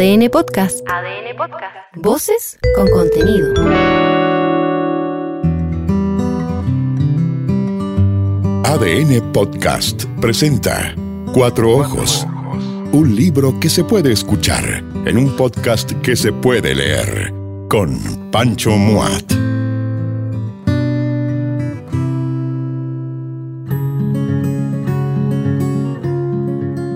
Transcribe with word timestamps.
ADN 0.00 0.30
Podcast. 0.30 0.80
ADN 0.88 1.36
Podcast. 1.36 1.76
Voces 1.96 2.58
con 2.74 2.88
contenido. 2.88 3.52
ADN 8.64 9.30
Podcast 9.34 10.04
presenta 10.18 10.94
Cuatro 11.34 11.76
Ojos. 11.76 12.26
Un 12.92 13.14
libro 13.14 13.60
que 13.60 13.68
se 13.68 13.84
puede 13.84 14.10
escuchar 14.10 14.64
en 15.04 15.18
un 15.18 15.36
podcast 15.36 15.92
que 16.00 16.16
se 16.16 16.32
puede 16.32 16.74
leer 16.74 17.34
con 17.68 18.30
Pancho 18.30 18.70
Muat. 18.70 19.30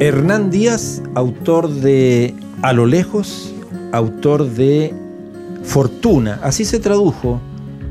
Hernán 0.00 0.50
Díaz, 0.50 1.02
autor 1.14 1.68
de 1.68 2.34
A 2.64 2.72
lo 2.72 2.86
lejos, 2.86 3.52
autor 3.92 4.48
de 4.48 4.94
Fortuna. 5.64 6.40
Así 6.42 6.64
se 6.64 6.80
tradujo 6.80 7.38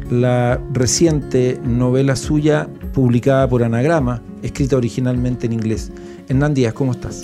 la 0.10 0.60
reciente 0.72 1.60
novela 1.64 2.16
suya 2.16 2.68
publicada 2.92 3.48
por 3.48 3.62
Anagrama, 3.62 4.24
escrita 4.42 4.76
originalmente 4.76 5.46
en 5.46 5.54
inglés. 5.54 5.92
Hernán 6.28 6.56
Díaz, 6.56 6.74
¿cómo 6.74 6.94
estás? 6.94 7.22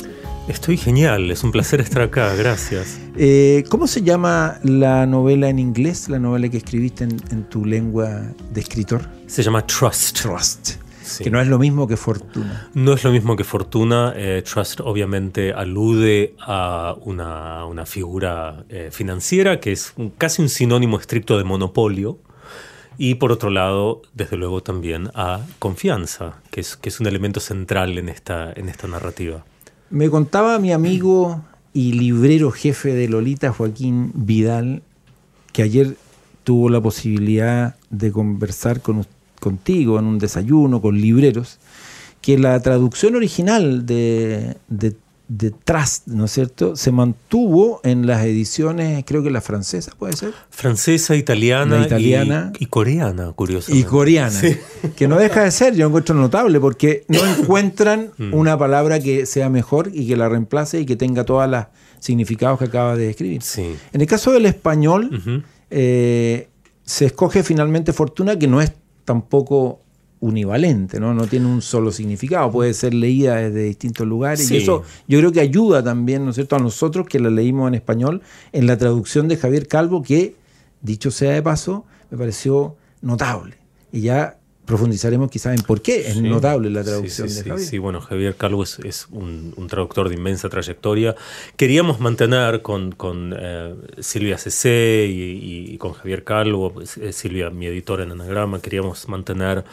Estoy 0.48 0.78
genial, 0.78 1.32
es 1.32 1.44
un 1.44 1.52
placer 1.52 1.82
estar 1.82 2.04
acá, 2.04 2.36
gracias. 2.36 3.00
Eh, 3.18 3.64
¿Cómo 3.68 3.88
se 3.88 4.04
llama 4.04 4.60
la 4.62 5.08
novela 5.08 5.50
en 5.50 5.58
inglés, 5.58 6.08
la 6.08 6.20
novela 6.20 6.50
que 6.50 6.58
escribiste 6.58 7.06
en, 7.06 7.18
en 7.32 7.46
tu 7.46 7.66
lengua 7.66 8.26
de 8.54 8.62
escritor? 8.62 9.02
Se 9.26 9.42
llama 9.42 9.66
Trust. 9.66 10.22
Trust. 10.22 10.74
Sí. 11.10 11.24
Que 11.24 11.32
no 11.32 11.42
es 11.42 11.48
lo 11.48 11.60
mismo 11.60 11.88
que 11.88 11.98
Fortuna. 11.98 12.70
No 12.74 12.94
es 12.94 13.04
lo 13.04 13.12
mismo 13.12 13.36
que 13.36 13.44
Fortuna. 13.44 14.14
Eh, 14.16 14.44
Trust 14.44 14.82
obviamente 14.82 15.54
alude 15.54 16.36
a 16.40 16.96
una, 17.02 17.66
una 17.66 17.86
figura 17.86 18.64
eh, 18.70 18.90
financiera 18.92 19.60
que 19.60 19.72
es 19.72 19.94
un, 19.98 20.10
casi 20.12 20.42
un 20.42 20.50
sinónimo 20.50 20.98
estricto 21.00 21.38
de 21.38 21.44
monopolio. 21.44 22.20
Y 22.98 23.16
por 23.16 23.32
otro 23.32 23.50
lado, 23.50 24.02
desde 24.14 24.36
luego 24.36 24.62
también 24.62 25.10
a 25.16 25.40
confianza, 25.58 26.42
que 26.52 26.60
es, 26.60 26.76
que 26.76 26.90
es 26.90 27.00
un 27.00 27.08
elemento 27.08 27.40
central 27.40 27.98
en 27.98 28.10
esta, 28.10 28.52
en 28.52 28.68
esta 28.68 28.88
narrativa. 28.88 29.46
Me 29.90 30.10
contaba 30.10 30.60
mi 30.60 30.74
amigo 30.74 31.42
y 31.74 31.94
librero 31.94 32.52
jefe 32.52 32.94
de 32.94 33.08
Lolita, 33.08 33.54
Joaquín 33.54 34.12
Vidal, 34.14 34.84
que 35.54 35.64
ayer 35.64 35.96
tuvo 36.44 36.70
la 36.70 36.82
posibilidad 36.82 37.76
de 37.90 38.12
conversar 38.12 38.82
con 38.82 38.98
usted 38.98 39.19
contigo 39.40 40.00
en 40.00 40.06
un 40.06 40.20
desayuno 40.20 40.82
con 40.82 41.00
libreros, 41.00 41.60
que 42.22 42.38
la 42.38 42.60
traducción 42.62 43.16
original 43.16 43.86
de, 43.86 44.58
de, 44.68 44.96
de, 45.30 45.52
Trust, 45.52 46.08
¿no 46.08 46.26
es 46.26 46.32
cierto?, 46.32 46.76
se 46.76 46.92
mantuvo 46.92 47.80
en 47.84 48.06
las 48.06 48.26
ediciones, 48.26 49.04
creo 49.06 49.24
que 49.24 49.32
la 49.32 49.42
francesa, 49.42 49.94
¿puede 49.98 50.18
ser? 50.18 50.34
Francesa, 50.50 51.16
italiana, 51.16 51.80
la 51.80 51.86
italiana 51.86 52.52
y, 52.60 52.66
y, 52.66 52.68
coreana, 52.68 53.32
curiosamente. 53.32 53.88
Y 53.88 53.90
coreana, 53.90 54.32
sí. 54.32 54.58
que 54.98 55.08
no 55.08 55.18
deja 55.18 55.44
de 55.44 55.52
ser, 55.52 55.76
yo 55.76 55.88
encuentro 55.88 56.14
notable, 56.16 56.60
porque 56.60 57.06
no 57.08 57.26
encuentran 57.40 58.12
una 58.34 58.58
palabra 58.58 59.00
que 59.00 59.26
sea 59.26 59.50
mejor 59.50 59.90
y 59.94 60.08
que 60.08 60.18
la 60.18 60.28
reemplace 60.28 60.82
y 60.82 60.86
que 60.86 60.96
tenga 60.98 61.24
todos 61.24 61.50
los 61.50 61.66
significados 62.00 62.60
que 62.60 62.66
acaba 62.66 62.96
de 62.96 63.08
describir. 63.08 63.42
Sí. 63.42 63.76
En 63.94 64.02
el 64.02 64.08
caso 64.08 64.32
del 64.32 64.46
español, 64.46 65.10
uh 65.12 65.16
-huh. 65.16 65.44
eh, 65.70 66.48
se 66.84 67.06
escoge 67.06 67.44
finalmente 67.44 67.94
fortuna, 67.94 68.38
que 68.40 68.48
no 68.48 68.62
es 68.62 68.72
tampoco 69.10 69.80
univalente, 70.20 71.00
¿no? 71.00 71.16
No 71.16 71.26
tiene 71.26 71.48
un 71.48 71.64
solo 71.64 71.92
significado, 71.92 72.52
puede 72.52 72.76
ser 72.76 72.94
leída 72.94 73.38
desde 73.38 73.64
distintos 73.64 74.06
lugares 74.06 74.46
sí. 74.46 74.54
y 74.54 74.58
eso 74.58 74.84
yo 75.08 75.18
creo 75.18 75.32
que 75.32 75.40
ayuda 75.40 75.84
también, 75.84 76.26
¿no 76.26 76.30
es 76.30 76.36
cierto?, 76.36 76.56
a 76.56 76.60
nosotros 76.60 77.08
que 77.08 77.20
la 77.20 77.32
leímos 77.32 77.68
en 77.70 77.74
español 77.74 78.22
en 78.52 78.68
la 78.68 78.78
traducción 78.78 79.28
de 79.28 79.38
Javier 79.38 79.68
Calvo 79.68 80.04
que, 80.04 80.36
dicho 80.82 81.10
sea 81.10 81.32
de 81.32 81.42
paso, 81.42 81.86
me 82.12 82.20
pareció 82.20 82.76
notable. 83.02 83.56
Y 83.92 84.02
ya 84.02 84.39
profundizaremos 84.70 85.32
quizás 85.32 85.58
en 85.58 85.66
por 85.66 85.82
qué 85.82 86.08
es 86.08 86.14
sí, 86.14 86.22
notable 86.22 86.70
la 86.70 86.84
traducción 86.84 87.28
sí, 87.28 87.34
sí, 87.34 87.42
de 87.42 87.50
Javier. 87.50 87.68
Sí, 87.68 87.78
bueno, 87.80 88.02
Javier 88.02 88.36
Calvo 88.36 88.62
es, 88.62 88.78
es 88.78 89.08
un, 89.10 89.52
un, 89.58 89.68
traductor 89.68 90.10
de 90.10 90.14
inmensa 90.14 90.48
trayectoria. 90.48 91.16
Queríamos 91.58 92.00
mantener 92.00 92.62
con, 92.62 92.92
con 92.92 93.36
eh, 93.36 93.74
Silvia 93.98 94.38
Cecé 94.38 95.08
y, 95.10 95.74
y, 95.74 95.78
con 95.80 95.94
Javier 95.94 96.24
Calvo, 96.24 96.72
pues, 96.72 97.00
Silvia, 97.14 97.50
mi 97.50 97.66
editora 97.66 98.04
en 98.04 98.12
Anagrama, 98.12 98.62
queríamos 98.62 99.10
mantener 99.10 99.64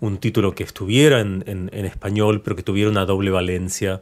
un 0.00 0.18
título 0.18 0.54
que 0.54 0.62
estuviera 0.62 1.20
en, 1.20 1.42
en, 1.48 1.68
en 1.72 1.84
español, 1.84 2.40
pero 2.40 2.54
que 2.54 2.62
tuviera 2.62 2.88
una 2.88 3.06
doble 3.06 3.32
valencia. 3.32 4.00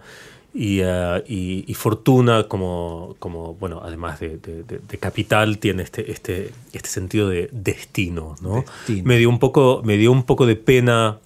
Y, 0.55 0.83
uh, 0.83 1.23
y, 1.27 1.65
y, 1.67 1.75
Fortuna, 1.75 2.45
como, 2.45 3.17
como 3.19 3.55
bueno, 3.55 3.81
además 3.83 4.21
de, 4.21 4.37
de, 4.37 4.63
de, 4.65 4.99
capital, 4.99 5.59
tiene 5.59 5.83
este, 5.83 6.13
este, 6.13 6.51
este 6.75 6.89
sentido 6.91 7.29
de 7.29 7.49
destino, 7.53 8.37
¿no? 8.43 8.65
Destino. 8.87 9.03
Me, 9.07 9.17
dio 9.17 9.31
un 9.31 9.39
poco, 9.39 9.81
me 9.83 9.97
dio 9.97 10.13
un 10.13 10.25
poco 10.25 10.45
de 10.45 10.57
pena 10.57 11.19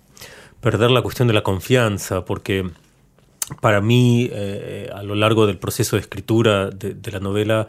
perder 0.60 0.92
la 0.92 1.02
cuestión 1.02 1.26
de 1.26 1.34
la 1.34 1.42
confianza, 1.42 2.24
porque 2.24 2.70
para 3.60 3.80
mí, 3.80 4.28
eh, 4.32 4.90
a 4.94 5.02
lo 5.02 5.16
largo 5.16 5.46
del 5.46 5.58
proceso 5.58 5.96
de 5.96 6.02
escritura 6.02 6.70
de, 6.70 6.94
de 6.94 7.10
la 7.10 7.18
novela, 7.18 7.66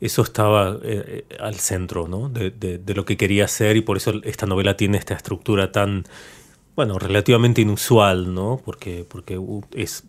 eso 0.00 0.22
estaba 0.22 0.78
eh, 0.82 1.24
al 1.40 1.54
centro 1.54 2.06
¿no? 2.06 2.28
de, 2.28 2.50
de, 2.50 2.94
lo 2.94 3.04
que 3.04 3.16
quería 3.16 3.46
hacer 3.46 3.76
y 3.76 3.80
por 3.80 3.96
eso 3.96 4.12
esta 4.24 4.46
novela 4.46 4.76
tiene 4.76 4.98
esta 4.98 5.14
estructura 5.14 5.72
tan, 5.72 6.04
bueno, 6.74 6.98
relativamente 6.98 7.62
inusual, 7.62 8.34
¿no? 8.34 8.60
Porque, 8.62 9.06
porque 9.08 9.40
es 9.72 10.04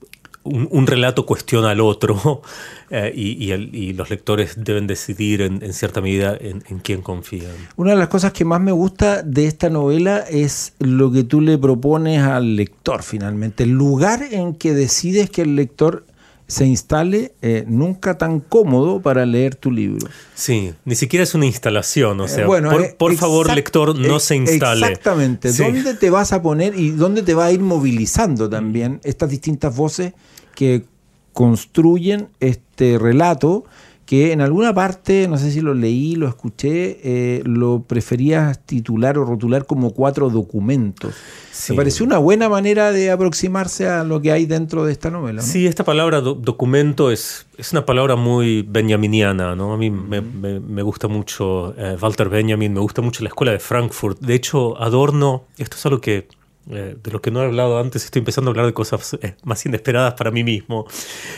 un, 0.48 0.88
relato 0.88 1.26
cuestiona 1.26 1.72
al 1.72 1.82
otro 1.82 2.42
eh, 2.90 3.12
y, 3.16 3.94
los 3.94 4.10
lectores 4.10 4.54
deben 4.64 4.88
decidir 4.88 5.42
en, 5.42 5.74
cierta 5.74 6.02
medida 6.02 6.38
en, 6.40 6.62
quién 6.80 7.02
confían. 7.02 7.52
Una 7.76 7.92
de 7.92 7.98
las 7.98 8.08
cosas 8.08 8.32
que 8.34 8.46
más 8.46 8.62
me 8.62 8.72
gusta 8.72 9.22
de 9.24 9.46
esta 9.46 9.70
novela 9.70 10.20
es 10.30 10.74
lo 10.80 11.12
que 11.12 11.24
tú 11.24 11.42
le 11.42 11.58
propones 11.58 12.22
al 12.22 12.56
lector 12.56 13.04
finalmente, 13.04 13.64
el 13.64 13.72
lugar 13.72 14.22
en 14.32 14.56
que 14.56 14.74
decides 14.74 15.30
que 15.30 15.44
el 15.44 15.56
lector 15.56 16.06
se 16.48 16.66
instale 16.66 17.34
eh, 17.42 17.66
nunca 17.68 18.18
tan 18.18 18.40
cómodo 18.40 19.02
para 19.02 19.26
leer 19.26 19.56
tu 19.56 19.70
libro. 19.70 20.08
Sí, 20.34 20.74
ni 20.86 20.96
siquiera 20.96 21.24
es 21.24 21.36
una 21.36 21.46
instalación, 21.46 22.20
o 22.22 22.28
sea, 22.28 22.44
eh, 22.44 22.48
bueno, 22.48 22.72
por, 22.72 22.96
por 22.96 23.16
favor, 23.16 23.54
lector, 23.54 23.98
no 23.98 24.20
se 24.20 24.38
instale. 24.38 24.88
Exactamente, 24.88 25.52
sí. 25.52 25.64
¿dónde 25.64 25.94
te 25.94 26.10
vas 26.10 26.32
a 26.32 26.42
poner 26.42 26.80
y 26.80 26.92
dónde 26.92 27.22
te 27.22 27.34
va 27.34 27.46
a 27.46 27.52
ir 27.52 27.60
movilizando 27.60 28.50
también 28.50 29.02
estas 29.04 29.30
distintas 29.30 29.76
voces 29.76 30.14
que 30.56 30.86
construyen 31.34 32.30
este 32.40 32.98
relato 32.98 33.66
que 34.08 34.32
en 34.32 34.40
alguna 34.40 34.74
parte, 34.74 35.28
no 35.28 35.38
sé 35.38 35.52
si 35.52 35.60
lo 35.60 35.74
leí, 35.74 36.16
lo 36.16 36.30
escuché, 36.30 36.98
eh, 37.04 37.44
lo 37.44 37.84
preferías 37.84 38.66
titular 38.66 39.18
o 39.18 39.26
rotular 39.26 39.66
como 39.66 39.92
cuatro 39.92 40.30
documentos. 40.30 41.14
Sí. 41.52 41.74
Me 41.74 41.78
pareció 41.78 42.06
una 42.06 42.18
buena 42.18 42.48
manera 42.48 42.94
de 42.94 43.12
aproximarse 43.12 43.90
a 43.90 44.06
lo 44.06 44.22
que 44.22 44.32
hay 44.32 44.46
dentro 44.46 44.86
de 44.86 44.94
esta 44.94 45.12
novela. 45.12 45.42
¿no? 45.42 45.48
Sí, 45.48 45.68
esta 45.68 45.84
palabra 45.84 46.22
do 46.22 46.36
documento 46.36 47.12
es, 47.12 47.48
es 47.58 47.74
una 47.74 47.86
palabra 47.86 48.16
muy 48.16 48.62
benjaminiana, 48.62 49.58
¿no? 49.58 49.74
A 49.74 49.78
mí 49.78 49.92
me, 49.92 50.22
me, 50.22 50.82
gusta 50.84 51.10
mucho 51.10 51.76
eh, 51.78 51.98
Walter 52.02 52.30
Benjamin, 52.30 52.74
me 52.74 52.80
gusta 52.80 53.02
mucho 53.02 53.24
la 53.24 53.28
escuela 53.28 53.52
de 53.52 53.60
Frankfurt. 53.60 54.22
De 54.22 54.36
hecho, 54.36 54.82
Adorno, 54.82 55.44
esto 55.58 55.76
es 55.76 55.86
algo 55.86 56.00
que 56.00 56.30
eh, 56.70 56.98
de 57.02 57.12
lo 57.12 57.22
que 57.22 57.32
no 57.32 57.42
he 57.42 57.46
hablado 57.46 57.80
antes, 57.80 58.04
estoy 58.04 58.20
empezando 58.20 58.50
a 58.50 58.52
hablar 58.52 58.66
de 58.66 58.74
cosas 58.74 59.18
eh, 59.22 59.36
más 59.44 59.66
inesperadas 59.66 60.16
para 60.16 60.32
mí 60.32 60.44
mismo. 60.44 60.86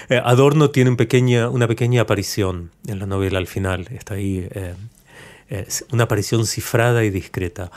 Eh, 0.10 0.20
Adorno 0.24 0.72
tiene 0.72 0.90
una 0.90 1.68
pequeña 1.68 2.02
aparición 2.02 2.72
en 2.88 3.00
la 3.00 3.06
novela 3.06 3.38
al 3.38 3.48
final, 3.48 3.88
está 3.92 4.16
ahí, 4.16 4.50
una 5.92 6.04
aparición 6.04 6.46
cifrada 6.46 7.04
y 7.04 7.12
discreta. 7.12 7.72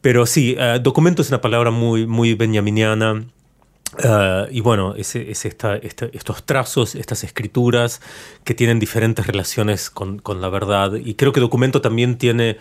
Pero 0.00 0.26
sí, 0.26 0.56
documento 0.82 1.22
es 1.22 1.28
una 1.28 1.40
palabra 1.40 1.70
muy, 1.70 2.34
benjaminiana. 2.34 3.24
y 4.50 4.60
bueno, 4.60 4.94
es, 4.96 5.14
estos 5.16 6.46
trazos, 6.46 6.94
estas 6.94 7.24
escrituras 7.24 8.00
que 8.44 8.54
tienen 8.54 8.78
diferentes 8.78 9.26
relaciones 9.26 9.90
con 9.90 10.40
la 10.40 10.48
verdad. 10.48 10.94
Y 10.94 11.14
creo 11.14 11.32
que 11.32 11.40
documento 11.40 11.80
también 11.80 12.18
tiene 12.18 12.58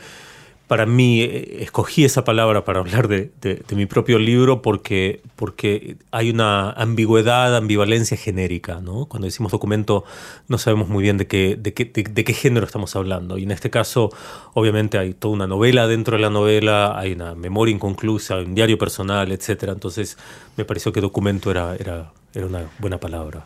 para 0.71 0.85
mí, 0.85 1.19
eh, 1.19 1.57
escogí 1.63 2.05
esa 2.05 2.23
palabra 2.23 2.63
para 2.63 2.79
hablar 2.79 3.09
de, 3.09 3.33
mi 3.75 3.85
propio 3.87 4.17
libro 4.17 4.61
porque, 4.61 5.21
porque 5.35 5.97
hay 6.11 6.29
una 6.29 6.71
ambigüedad, 6.71 7.57
ambivalencia 7.57 8.15
genérica. 8.15 8.79
¿no? 8.79 9.05
Cuando 9.07 9.25
decimos 9.25 9.51
documento 9.51 10.05
no 10.47 10.57
sabemos 10.57 10.87
muy 10.87 11.03
bien 11.03 11.17
de 11.17 11.27
qué, 11.27 11.57
de, 11.59 11.73
qué, 11.73 11.83
de, 11.83 12.23
qué 12.23 12.33
género 12.33 12.65
estamos 12.65 12.95
hablando. 12.95 13.37
Y 13.37 13.43
en 13.43 13.51
este 13.51 13.69
caso, 13.69 14.11
obviamente, 14.53 14.97
hay 14.97 15.13
toda 15.13 15.33
una 15.33 15.45
novela 15.45 15.87
dentro 15.87 16.15
de 16.15 16.23
la 16.23 16.29
novela, 16.29 16.97
hay 16.97 17.11
una 17.11 17.35
memoria 17.35 17.75
inconclusa, 17.75 18.37
un 18.37 18.55
diario 18.55 18.77
personal, 18.77 19.29
etc. 19.33 19.63
Entonces, 19.73 20.17
me 20.55 20.63
pareció 20.63 20.93
que 20.93 21.01
documento 21.01 21.51
era, 21.51 21.75
era, 21.75 22.13
era 22.33 22.45
una 22.45 22.61
buena 22.79 22.97
palabra. 22.97 23.45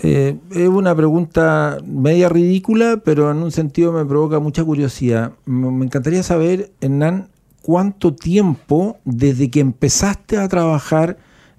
Eh, 0.00 0.36
es 0.52 0.68
una 0.68 0.94
pregunta 0.94 1.78
media 1.84 2.28
ridícula, 2.28 3.00
pero 3.04 3.30
en 3.30 3.38
un 3.38 3.50
sentido 3.50 3.92
me 3.92 4.04
provoca 4.04 4.38
mucha 4.38 4.64
curiosidad. 4.64 5.32
Me 5.44 5.84
encantaría 5.84 6.22
saber, 6.22 6.70
Hernán, 6.80 7.28
cuánto 7.62 8.14
tiempo 8.14 8.98
desde 9.04 9.50
que 9.50 9.60
empezaste 9.60 10.38
a 10.38 10.48
trabajar 10.48 11.18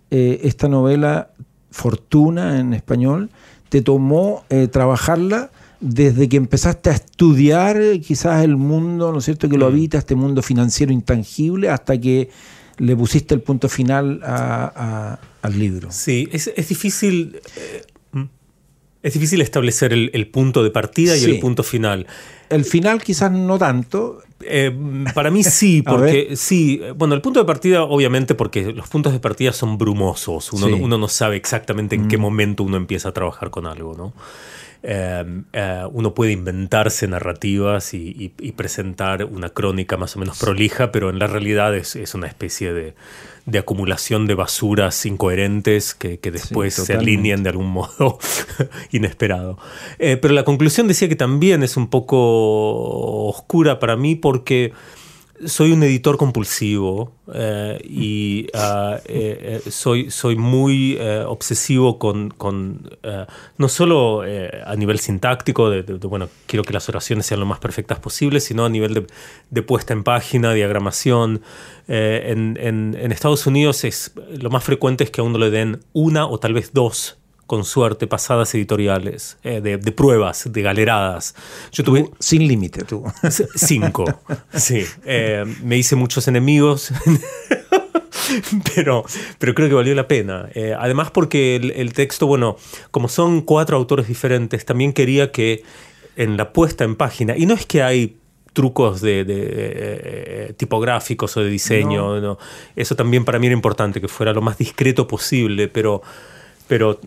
eh, 0.10 0.40
esta 0.44 0.68
novela 0.68 1.32
Fortuna 1.72 2.60
en 2.60 2.74
español 2.74 3.30
te 3.70 3.84
tomó 3.84 4.44
eh, 4.50 4.68
trabajarla 4.68 5.52
desde 5.80 6.28
que 6.28 6.38
empezaste 6.38 6.90
a 6.90 6.94
estudiar 6.94 7.78
quizás 8.02 8.44
el 8.44 8.58
mundo, 8.58 9.12
¿no 9.12 9.20
es 9.20 9.26
cierto?, 9.26 9.48
que 9.48 9.58
lo 9.58 9.66
mm. 9.66 9.72
habita, 9.72 9.98
este 10.00 10.16
mundo 10.16 10.42
financiero 10.42 10.92
intangible, 10.92 11.70
hasta 11.70 11.98
que 12.00 12.30
le 12.80 12.96
pusiste 12.96 13.36
el 13.36 13.42
punto 13.42 13.70
final 13.70 14.22
al 14.24 15.60
libro. 15.60 15.90
Sí, 15.92 16.28
es, 16.32 16.52
difícil... 16.68 17.40
Es 19.02 19.14
difícil 19.14 19.42
establecer 19.42 19.94
el, 19.94 20.28
punto 20.28 20.64
de 20.64 20.72
partida 20.72 21.16
y 21.16 21.24
el 21.24 21.40
punto 21.40 21.64
final. 21.64 22.06
El 22.50 22.66
final 22.66 23.02
quizás 23.02 23.32
no 23.32 23.58
tanto. 23.58 24.22
Eh, 24.42 24.76
para 25.14 25.32
mí 25.32 25.44
sí, 25.44 25.82
porque 25.86 26.36
sí, 26.36 26.82
bueno, 26.96 27.14
el 27.14 27.22
punto 27.22 27.40
de 27.40 27.46
partida 27.46 27.84
obviamente 27.84 28.36
porque 28.36 28.74
los 28.74 28.88
puntos 28.88 29.14
de 29.14 29.20
partida 29.20 29.52
son 29.52 29.78
brumosos, 29.78 30.54
uno, 30.54 30.68
uno 30.78 30.98
no 30.98 31.08
sabe 31.10 31.36
exactamente 31.36 31.96
en 31.96 32.08
qué 32.08 32.18
mm. 32.18 32.22
momento 32.22 32.64
uno 32.64 32.78
empieza 32.78 33.10
a 33.10 33.12
trabajar 33.12 33.50
con 33.50 33.66
algo, 33.68 33.96
¿no? 33.96 34.14
Em, 34.82 35.44
eh, 35.52 35.84
uno 35.92 36.14
puede 36.14 36.32
inventarse 36.32 37.06
narrativas 37.06 37.94
y, 37.94 38.30
presentar 38.56 39.26
una 39.26 39.50
crónica 39.50 39.98
más 39.98 40.16
o 40.16 40.20
menos 40.20 40.40
prolija, 40.40 40.92
pero 40.92 41.10
en 41.10 41.20
la 41.20 41.28
realidad 41.28 41.76
es, 41.76 41.96
una 42.14 42.28
especie 42.28 42.74
de, 42.74 42.94
acumulación 43.58 44.26
de 44.28 44.36
basuras 44.36 45.06
incoherentes 45.06 45.94
que, 45.94 46.18
después 46.32 46.74
se 46.76 46.94
alinean 46.94 47.44
de 47.44 47.50
algún 47.50 47.68
modo 47.68 48.20
inesperado. 48.92 49.58
Eh, 49.98 50.18
pero 50.18 50.34
la 50.34 50.46
conclusión 50.46 50.88
decía 50.88 51.10
que 51.10 51.16
también 51.16 51.62
es 51.64 51.76
un 51.76 51.90
poco 51.90 53.28
oscura 53.28 53.80
para 53.80 53.98
mí 53.98 54.16
porque 54.16 54.72
soy 55.46 55.72
un 55.72 55.84
editor 55.84 56.18
compulsivo 56.18 57.14
eh, 57.34 57.80
y 57.84 58.48
ah, 58.54 59.00
eh, 59.06 59.62
eh, 59.66 59.72
soy, 59.72 60.12
soy 60.12 60.36
muy 60.36 60.98
obsesivo 61.28 62.00
con, 62.00 62.30
con 62.30 62.90
no 63.58 63.70
solo 63.70 64.22
a 64.22 64.76
nivel 64.76 65.00
sintáctico, 65.00 65.70
de, 65.70 65.82
bueno, 66.08 66.30
quiero 66.46 66.64
que 66.64 66.74
las 66.74 66.90
oraciones 66.90 67.26
sean 67.26 67.40
lo 67.40 67.46
más 67.46 67.60
perfectas 67.60 68.00
posibles, 68.00 68.44
sino 68.44 68.66
a 68.66 68.70
nivel 68.70 69.08
de, 69.50 69.62
puesta 69.62 69.94
en 69.94 70.04
página, 70.04 70.54
diagramación. 70.54 71.42
En, 71.88 72.58
en, 72.60 72.96
en, 73.00 73.12
Estados 73.12 73.48
Unidos 73.48 73.84
es, 73.84 74.14
lo 74.38 74.50
más 74.50 74.64
frecuente 74.64 75.04
es 75.04 75.12
que 75.12 75.22
a 75.22 75.24
uno 75.24 75.38
le 75.38 75.50
den 75.50 75.80
una 75.94 76.28
o 76.28 76.40
tal 76.40 76.54
vez 76.54 76.72
dos 76.74 77.19
con 77.50 77.66
suerte, 77.66 78.06
pasadas 78.06 78.54
editoriales, 78.54 79.40
eh, 79.42 79.60
de, 79.60 79.92
pruebas, 79.92 80.54
de 80.54 80.62
galeradas. 80.62 81.34
Yo 81.72 81.84
tuve... 81.84 82.08
sin 82.20 82.48
límite, 82.48 82.84
tú. 82.84 83.04
Cinco, 83.56 84.06
sí. 84.54 84.86
Eh, 85.04 85.44
me 85.64 85.76
hice 85.76 85.96
muchos 85.96 86.28
enemigos. 86.28 86.94
pero, 88.76 89.04
pero 89.40 89.56
creo 89.56 89.68
que 89.68 89.74
valió 89.74 89.96
la 89.96 90.08
pena. 90.08 90.48
Eh, 90.54 90.76
además 90.78 91.10
porque 91.10 91.56
el, 91.56 91.94
texto, 91.94 92.28
bueno, 92.28 92.56
como 92.92 93.08
son 93.10 93.42
cuatro 93.42 93.78
autores 93.78 94.08
diferentes, 94.08 94.64
también 94.64 94.94
quería 94.94 95.32
que 95.32 95.64
en 96.18 96.38
la 96.38 96.54
puesta 96.54 96.84
en 96.84 96.96
página, 96.96 97.36
y 97.36 97.48
no 97.48 97.56
es 97.56 97.66
que 97.66 97.82
hay 97.82 98.18
trucos 98.54 99.02
de, 99.02 100.54
tipográficos 100.56 101.36
o 101.36 101.42
de 101.42 101.50
diseño, 101.50 102.38
eso 102.76 102.96
también 102.96 103.26
para 103.26 103.40
mí 103.40 103.48
era 103.48 103.56
importante, 103.56 104.00
que 104.00 104.08
fuera 104.08 104.34
lo 104.34 104.44
más 104.44 104.60
discreto 104.60 105.08
posible, 105.08 105.68
pero 105.68 106.04
pero, 106.70 107.00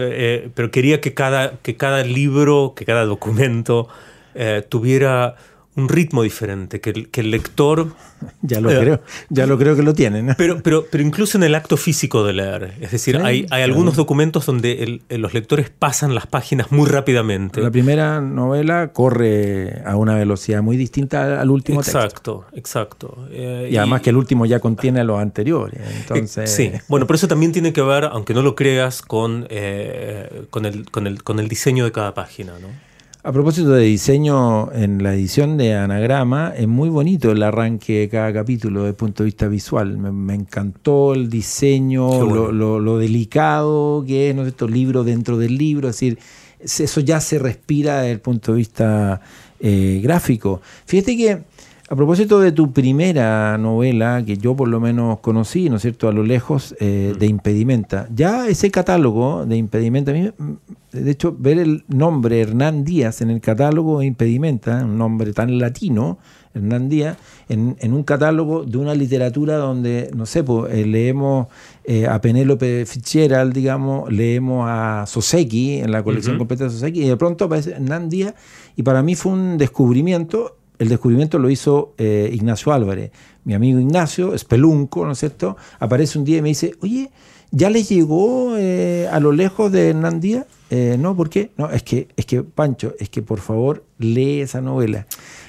eh, 0.00 0.50
pero 0.54 0.70
quería 0.70 1.00
que 1.00 1.14
cada, 1.14 1.56
que 1.62 1.78
cada 1.78 2.04
libro, 2.04 2.74
que 2.76 2.84
cada 2.84 3.06
documento 3.06 3.88
eh, 4.34 4.62
tuviera 4.68 5.34
un 5.78 5.88
ritmo 5.88 6.22
diferente, 6.22 6.80
que 6.80 6.90
el, 6.90 7.08
que 7.08 7.20
el 7.20 7.30
lector... 7.30 7.88
Ya 8.42 8.60
lo, 8.60 8.68
creo, 8.68 9.00
ya 9.28 9.46
lo 9.46 9.56
creo 9.58 9.76
que 9.76 9.82
lo 9.84 9.94
tienen. 9.94 10.34
Pero, 10.36 10.60
pero, 10.60 10.86
pero 10.90 11.04
incluso 11.04 11.38
en 11.38 11.44
el 11.44 11.54
acto 11.54 11.76
físico 11.76 12.24
de 12.24 12.32
leer. 12.32 12.74
Es 12.80 12.90
decir, 12.90 13.16
hay, 13.18 13.46
hay 13.50 13.62
algunos 13.62 13.94
documentos 13.94 14.44
donde 14.44 15.00
los 15.08 15.34
lectores 15.34 15.70
pasan 15.70 16.16
las 16.16 16.26
páginas 16.26 16.72
muy 16.72 16.88
rápidamente. 16.88 17.60
La 17.60 17.70
primera 17.70 18.20
novela 18.20 18.92
corre 18.92 19.82
a 19.86 19.94
una 19.94 20.16
velocidad 20.16 20.62
muy 20.62 20.76
distinta 20.76 21.40
al 21.40 21.50
último 21.50 21.80
exacto, 21.80 22.44
Exacto, 22.54 23.28
eh, 23.30 23.68
y 23.70 23.76
además 23.76 24.02
que 24.02 24.10
el 24.10 24.16
último 24.16 24.46
ya 24.46 24.58
contiene 24.58 24.98
a 25.00 25.04
los 25.04 25.20
anteriores. 25.20 25.80
Entonces... 26.00 26.50
Sí, 26.52 26.72
bueno, 26.88 27.06
pero 27.06 27.16
eso 27.16 27.28
también 27.28 27.52
tiene 27.52 27.72
que 27.72 27.82
ver, 27.82 28.04
aunque 28.04 28.34
no 28.34 28.42
lo 28.42 28.56
creas, 28.56 29.00
con, 29.02 29.46
eh, 29.48 30.44
con, 30.50 30.66
el, 30.66 30.90
con, 30.90 31.06
el, 31.06 31.22
con 31.22 31.38
el 31.38 31.48
diseño 31.48 31.84
de 31.84 31.92
cada 31.92 32.14
página, 32.14 32.54
¿no? 32.58 32.87
A 33.24 33.32
propósito 33.32 33.70
de 33.70 33.82
diseño, 33.82 34.72
en 34.72 35.02
la 35.02 35.12
edición 35.12 35.56
de 35.56 35.74
Anagrama 35.74 36.54
es 36.56 36.68
muy 36.68 36.88
bonito 36.88 37.32
el 37.32 37.42
arranque 37.42 37.98
de 37.98 38.08
cada 38.08 38.32
capítulo 38.32 38.82
desde 38.82 38.90
el 38.90 38.94
punto 38.94 39.24
de 39.24 39.26
vista 39.26 39.48
visual. 39.48 39.98
Me, 39.98 40.34
encantó 40.34 41.14
el 41.14 41.28
diseño, 41.28 42.52
lo, 42.52 42.98
delicado 42.98 44.04
que 44.06 44.30
es, 44.30 44.36
¿no 44.36 44.46
es 44.46 44.54
libro 44.70 45.02
dentro 45.02 45.36
del 45.36 45.58
libro, 45.58 45.88
es 45.88 45.96
decir, 45.96 46.18
eso 46.60 47.00
ya 47.00 47.20
se 47.20 47.40
respira 47.40 48.02
desde 48.02 48.12
el 48.12 48.20
punto 48.20 48.52
de 48.52 48.58
vista 48.58 49.20
eh, 49.58 50.00
gráfico. 50.00 50.60
Fíjate 50.86 51.16
que 51.16 51.42
a 51.90 51.96
propósito 51.96 52.38
de 52.40 52.52
tu 52.52 52.72
primera 52.72 53.56
novela, 53.56 54.22
que 54.22 54.36
yo 54.36 54.54
por 54.54 54.68
lo 54.68 54.78
menos 54.78 55.20
conocí, 55.20 55.70
¿no 55.70 55.76
es 55.76 55.82
cierto?, 55.82 56.06
a 56.08 56.12
lo 56.12 56.22
lejos, 56.22 56.76
eh, 56.80 57.14
de 57.18 57.26
Impedimenta, 57.26 58.06
ya 58.14 58.46
ese 58.46 58.70
catálogo 58.70 59.46
de 59.46 59.56
Impedimenta, 59.56 60.10
a 60.10 60.14
mí, 60.14 60.30
mm, 60.36 60.52
de 60.92 61.10
hecho, 61.10 61.34
ver 61.38 61.58
el 61.58 61.84
nombre 61.88 62.42
Hernán 62.42 62.84
Díaz 62.84 63.22
en 63.22 63.30
el 63.30 63.40
catálogo 63.40 64.00
de 64.00 64.06
Impedimenta, 64.06 64.84
un 64.84 64.98
nombre 64.98 65.32
tan 65.32 65.58
latino, 65.58 66.18
Hernán 66.54 66.90
Díaz, 66.90 67.16
en, 67.48 67.76
un 67.92 68.02
catálogo 68.02 68.64
de 68.64 68.76
una 68.76 68.94
literatura 68.94 69.56
donde, 69.56 70.10
no 70.14 70.26
sé, 70.26 70.44
pues, 70.44 70.72
eh, 70.74 70.84
leemos 70.84 71.46
eh, 71.84 72.06
a 72.06 72.20
Penélope 72.20 72.84
Fitzgerald, 72.84 73.54
digamos, 73.54 74.12
leemos 74.12 74.66
a 74.68 75.04
Soseki, 75.06 75.78
en 75.78 75.92
la 75.92 76.02
colección 76.02 76.36
completa 76.36 76.64
de 76.64 76.70
Soseki, 76.70 77.04
y 77.04 77.08
de 77.08 77.16
pronto 77.16 77.46
aparece 77.46 77.70
Hernán 77.70 78.10
Díaz, 78.10 78.34
y 78.76 78.82
para 78.82 79.02
mí 79.02 79.14
fue 79.14 79.32
un 79.32 79.56
descubrimiento 79.56 80.57
el 80.78 80.88
descubrimiento 80.88 81.38
lo 81.38 81.50
hizo 81.50 81.94
eh, 81.98 82.30
Ignacio 82.32 82.72
Álvarez. 82.72 83.10
Mi 83.44 83.54
amigo 83.54 83.80
Ignacio, 83.80 84.34
espelunco, 84.34 85.04
¿no 85.04 85.12
es 85.12 85.18
cierto? 85.18 85.56
Aparece 85.78 86.18
un 86.18 86.24
día 86.24 86.38
y 86.38 86.42
me 86.42 86.48
dice, 86.48 86.74
oye, 86.80 87.10
¿ya 87.50 87.70
le 87.70 87.82
llegó 87.82 88.56
eh, 88.56 89.08
a 89.10 89.20
lo 89.20 89.32
lejos 89.32 89.72
de 89.72 89.90
Hernán 89.90 90.20
Díaz? 90.20 90.46
Eh, 90.70 90.96
no, 90.98 91.16
¿por 91.16 91.30
qué? 91.30 91.50
No, 91.56 91.70
es 91.70 91.82
que, 91.82 92.08
es 92.16 92.26
que, 92.26 92.42
Pancho, 92.42 92.94
es 92.98 93.08
que 93.08 93.22
por 93.22 93.40
favor 93.40 93.84
lee 93.98 94.40
esa 94.40 94.60
novela. 94.60 95.06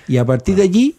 Y 0.08 0.18
a 0.18 0.26
partir 0.26 0.56
de 0.56 0.64
allí 0.64 0.96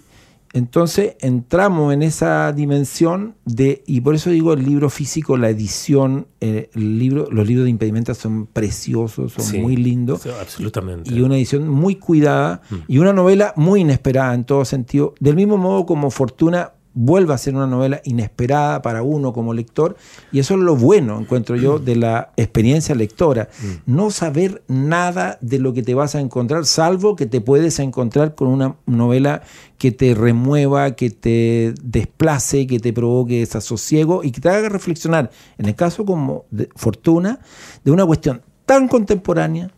entonces 0.52 1.14
entramos 1.20 1.94
en 1.94 2.02
esa 2.02 2.52
dimensión 2.52 3.36
de, 3.44 3.84
y 3.86 4.00
por 4.00 4.16
eso 4.16 4.30
digo 4.30 4.52
el 4.52 4.64
libro 4.64 4.90
físico, 4.90 5.36
la 5.36 5.48
edición, 5.48 6.26
eh, 6.40 6.70
el 6.74 6.98
libro, 6.98 7.28
los 7.30 7.46
libros 7.46 7.64
de 7.64 7.70
impedimenta 7.70 8.14
son 8.14 8.46
preciosos, 8.46 9.32
son 9.32 9.60
muy 9.60 9.76
lindos. 9.76 10.26
absolutamente. 10.26 11.12
Y 11.12 11.20
una 11.20 11.36
edición 11.36 11.68
muy 11.68 11.96
cuidada 11.96 12.62
mm. 12.68 12.74
y 12.88 12.98
una 12.98 13.12
novela 13.12 13.52
muy 13.54 13.82
inesperada 13.82 14.34
en 14.34 14.44
todo 14.44 14.64
sentido. 14.64 15.14
Del 15.20 15.36
mismo 15.36 15.56
modo 15.56 15.86
como 15.86 16.10
Fortuna 16.10 16.72
vuelva 16.92 17.34
a 17.34 17.38
ser 17.38 17.54
una 17.54 17.66
novela 17.66 18.00
inesperada 18.04 18.82
para 18.82 19.02
uno 19.02 19.32
como 19.32 19.54
lector. 19.54 19.96
Y 20.32 20.38
eso 20.38 20.54
es 20.54 20.60
lo 20.60 20.76
bueno, 20.76 21.18
encuentro 21.18 21.56
yo, 21.56 21.78
de 21.78 21.96
la 21.96 22.32
experiencia 22.36 22.94
lectora. 22.94 23.48
Mm. 23.62 23.94
No 23.94 24.10
saber 24.10 24.62
nada 24.68 25.38
de 25.40 25.58
lo 25.58 25.72
que 25.72 25.82
te 25.82 25.94
vas 25.94 26.14
a 26.14 26.20
encontrar, 26.20 26.66
salvo 26.66 27.16
que 27.16 27.26
te 27.26 27.40
puedes 27.40 27.78
encontrar 27.78 28.34
con 28.34 28.48
una 28.48 28.76
novela 28.86 29.42
que 29.78 29.92
te 29.92 30.14
remueva, 30.14 30.90
que 30.92 31.10
te 31.10 31.74
desplace, 31.82 32.66
que 32.66 32.80
te 32.80 32.92
provoque 32.92 33.40
desasosiego 33.40 34.22
y 34.24 34.30
que 34.30 34.40
te 34.40 34.48
haga 34.48 34.68
reflexionar, 34.68 35.30
en 35.58 35.66
el 35.66 35.74
caso 35.74 36.04
como 36.04 36.44
de 36.50 36.68
Fortuna, 36.76 37.40
de 37.84 37.90
una 37.90 38.04
cuestión 38.04 38.42
tan 38.66 38.88
contemporánea 38.88 39.70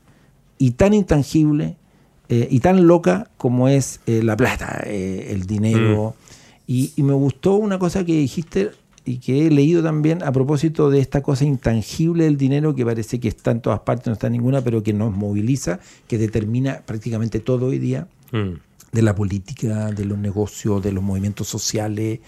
y 0.59 0.73
tan 0.73 0.93
intangible 0.93 1.77
eh, 2.29 2.49
y 2.51 2.61
tan 2.61 2.87
loca 2.87 3.31
como 3.37 3.69
es 3.69 4.01
eh, 4.07 4.23
la 4.23 4.37
plata, 4.37 4.83
eh, 4.87 5.29
el 5.31 5.47
dinero. 5.47 6.15
Mm. 6.19 6.32
Y, 6.67 6.93
me 6.97 7.13
gustó 7.13 7.55
una 7.55 7.79
cosa 7.79 8.05
que 8.05 8.17
dijiste 8.17 8.71
y 9.05 9.19
que 9.19 9.47
he 9.47 9.51
leído 9.51 9.83
también 9.83 10.23
a 10.23 10.31
propósito 10.31 10.89
de 10.89 11.01
esta 11.01 11.23
cosa 11.23 11.45
intangible 11.45 12.25
del 12.25 12.37
dinero 12.37 12.75
que 12.75 12.85
parece 12.85 13.19
que 13.19 13.29
está 13.29 13.51
en 13.51 13.61
todas 13.61 13.81
partes, 13.81 14.07
no 14.07 14.13
está 14.13 14.29
en 14.29 14.35
ninguna, 14.35 14.61
pero 14.61 14.83
que 14.83 14.93
nos 14.93 15.13
moviliza, 15.15 15.81
que 16.07 16.19
determina 16.19 16.83
prácticamente 16.87 17.41
todo 17.41 17.67
hoy 17.67 17.79
día, 17.79 18.07
mm. 18.31 18.51
de 18.93 19.03
la 19.03 19.15
política, 19.15 19.91
de 19.91 20.05
los 20.05 20.19
negocios, 20.19 20.83
de 20.83 20.93
los 20.93 21.03
movimientos 21.03 21.49
sociales, 21.49 22.21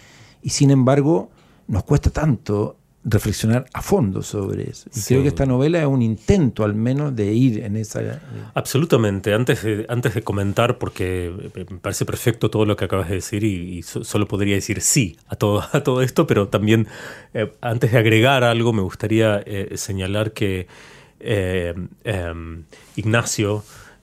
y 0.43 0.51
sin 0.51 0.71
embargo 0.71 1.31
nos 1.69 1.85
cuesta 1.85 2.11
tanto 2.11 2.77
reflexionar 3.05 3.67
a 3.73 3.83
fondo 3.83 4.23
sobre 4.23 4.71
eso. 4.71 4.89
Y 4.95 5.01
creo 5.01 5.23
que 5.23 5.29
esta 5.29 5.45
novela 5.45 5.81
es 5.81 5.87
un 5.87 6.01
intento 6.01 6.65
al 6.65 6.75
menos 6.75 7.15
de 7.15 7.33
ir 7.33 7.63
en 7.63 7.77
esa... 7.77 8.03
Eh, 8.03 8.19
Absolutamente. 8.55 9.35
Antes 9.35 9.63
de, 9.63 9.85
antes 9.89 10.15
de 10.15 10.23
comentar, 10.23 10.79
porque 10.79 11.33
me 11.55 11.79
parece 11.79 12.07
perfecto 12.07 12.51
todo 12.51 12.65
lo 12.65 12.77
que 12.77 12.87
acabas 12.87 13.09
de 13.11 13.17
decir 13.17 13.45
y, 13.45 13.83
solo 13.83 14.27
podría 14.27 14.55
decir 14.55 14.81
sí 14.81 15.19
a 15.29 15.37
todo, 15.37 15.63
a 15.73 15.83
todo 15.83 16.01
esto, 16.03 16.27
pero 16.27 16.49
también 16.49 16.89
eh, 17.35 17.53
antes 17.61 17.93
de 17.93 17.99
agregar 17.99 18.43
algo 18.43 18.73
me 18.73 18.83
gustaría 18.83 19.43
eh, 19.45 19.77
señalar 19.77 20.33
que 20.33 20.67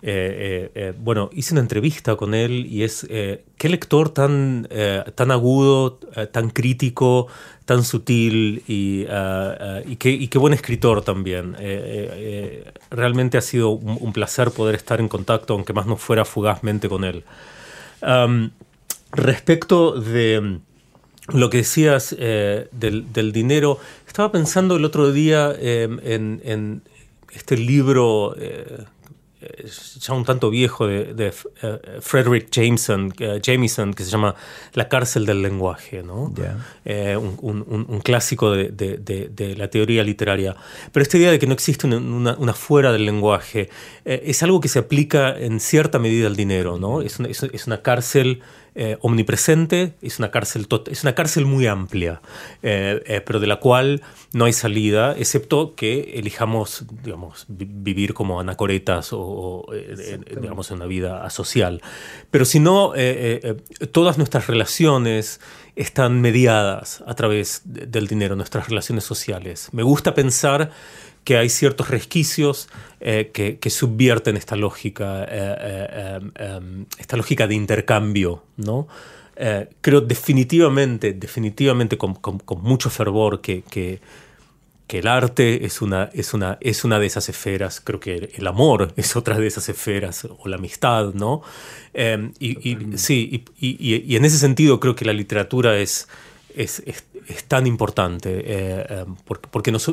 em, 0.01 0.69
Ignacio 0.73 0.93
bueno, 1.03 1.29
hice 1.33 1.53
una 1.53 1.61
entrevista 1.61 2.15
con 2.15 2.33
él 2.33 2.65
y 2.65 2.83
es 2.83 3.07
qué 3.07 3.69
lector 3.69 4.09
tan, 4.09 4.67
tan 5.15 5.31
agudo, 5.31 5.99
tan 6.31 6.49
crítico, 6.49 7.27
tan 7.65 7.83
sutil 7.83 8.63
y, 8.67 9.05
qué, 9.97 10.37
buen 10.39 10.53
escritor 10.53 11.03
también. 11.03 11.55
realmente 12.89 13.37
ha 13.37 13.41
sido 13.41 13.69
un, 13.69 14.13
placer 14.13 14.51
poder 14.51 14.75
estar 14.75 14.99
en 14.99 15.07
contacto, 15.07 15.53
aunque 15.53 15.73
más 15.73 15.85
no 15.85 15.97
fuera 15.97 16.25
fugazmente 16.25 16.89
con 16.89 17.03
él. 17.03 17.23
respecto 19.11 19.99
de 19.99 20.61
lo 21.33 21.49
que 21.49 21.57
decías 21.57 22.15
eh, 22.17 22.67
del, 22.71 23.31
dinero, 23.31 23.79
estaba 24.07 24.31
pensando 24.31 24.75
el 24.75 24.85
otro 24.85 25.11
día 25.11 25.53
em, 25.57 25.99
en, 26.03 26.81
este 27.33 27.55
libro 27.55 28.35
eh, 28.37 28.65
eh, 28.67 28.83
ya 29.99 30.13
un 30.13 30.25
tanto 30.25 30.49
viejo 30.49 30.87
de, 30.87 31.33
Frederick 32.01 32.49
Jameson, 32.51 33.13
Jameson, 33.41 33.93
que 33.93 34.03
se 34.03 34.09
llama 34.09 34.35
La 34.73 34.89
cárcel 34.89 35.25
del 35.25 35.41
lenguaje, 35.41 36.03
¿no? 36.03 36.33
un, 36.85 38.01
clásico 38.03 38.51
de, 38.51 39.55
la 39.57 39.67
teoría 39.69 40.03
literaria. 40.03 40.55
Pero 40.91 41.03
esta 41.03 41.17
idea 41.17 41.31
de 41.31 41.39
que 41.39 41.47
no 41.47 41.53
existe 41.53 41.87
una, 41.87 42.53
fuera 42.53 42.91
del 42.91 43.05
lenguaje 43.05 43.69
es 44.05 44.43
algo 44.43 44.59
que 44.59 44.67
se 44.67 44.79
aplica 44.79 45.37
en 45.37 45.59
cierta 45.59 45.99
medida 45.99 46.27
al 46.27 46.35
dinero, 46.35 46.77
¿no? 46.77 47.01
Es 47.01 47.19
es 47.19 47.67
una 47.67 47.81
cárcel 47.81 48.41
eh, 48.73 48.97
omnipresente, 49.01 49.95
es 50.01 50.19
una, 50.19 50.31
cárcel 50.31 50.65
es 50.89 51.03
una 51.03 51.13
cárcel 51.13 51.45
muy 51.45 51.67
amplia, 51.67 52.21
eh, 52.63 53.03
eh, 53.05 53.19
pero 53.19 53.41
de 53.41 53.47
la 53.47 53.57
cual 53.57 54.01
no 54.31 54.45
hay 54.45 54.53
salida, 54.53 55.13
excepto 55.17 55.75
que 55.75 56.13
elijamos 56.15 56.85
digamos, 57.03 57.45
vivir 57.49 58.13
como 58.13 58.39
anacoretas 58.39 59.09
o, 59.11 59.65
digamos, 60.39 60.71
en 60.71 60.77
una 60.77 60.85
vida 60.85 61.25
asocial. 61.25 61.81
Pero 62.31 62.45
si 62.45 62.61
no, 62.61 62.93
todas 63.91 64.17
nuestras 64.17 64.47
relaciones 64.47 65.41
están 65.75 66.21
mediadas 66.21 67.03
a 67.07 67.13
través 67.15 67.61
del 67.65 68.07
dinero, 68.07 68.35
nuestras 68.35 68.67
relaciones 68.69 69.03
sociales. 69.03 69.69
Me 69.71 69.83
gusta 69.83 70.13
pensar 70.13 70.71
que 71.23 71.37
hay 71.37 71.49
ciertos 71.49 71.89
resquicios 71.89 72.67
eh, 72.99 73.31
que, 73.33 73.69
subvierten 73.69 74.37
esta 74.37 74.55
lógica, 74.55 75.23
eh, 75.23 75.27
eh, 75.29 76.19
em, 76.35 76.85
esta 76.97 77.17
lógica 77.17 77.47
de 77.47 77.55
intercambio, 77.55 78.43
¿no? 78.57 78.87
creo 79.81 80.01
definitivamente, 80.01 81.13
definitivamente 81.13 81.97
con, 81.97 82.19
mucho 82.61 82.91
fervor 82.91 83.41
que, 83.41 83.63
que, 83.63 83.99
el 84.99 85.07
arte 85.07 85.65
es 85.65 85.81
una, 85.81 86.09
es, 86.13 86.33
una, 86.33 86.57
es 86.61 86.83
una 86.83 86.99
de 86.99 87.05
esas 87.05 87.29
esferas, 87.29 87.81
creo 87.81 87.99
que 87.99 88.31
el 88.35 88.47
amor 88.47 88.93
es 88.97 89.15
otra 89.15 89.37
de 89.37 89.47
esas 89.47 89.69
esferas, 89.69 90.25
o 90.25 90.47
la 90.47 90.57
amistad, 90.57 91.13
¿no? 91.13 91.41
Em, 91.93 92.33
y, 92.39 92.77
sí, 92.97 93.43
y, 93.59 94.15
en 94.15 94.25
ese 94.25 94.37
sentido 94.37 94.79
creo 94.79 94.95
que 94.95 95.05
la 95.05 95.13
literatura 95.13 95.77
es, 95.77 96.07
es, 96.55 96.83
tan 97.47 97.67
importante 97.67 98.39
eh, 98.39 98.85
eh, 98.89 99.05
porque, 99.51 99.71
nos, 99.71 99.87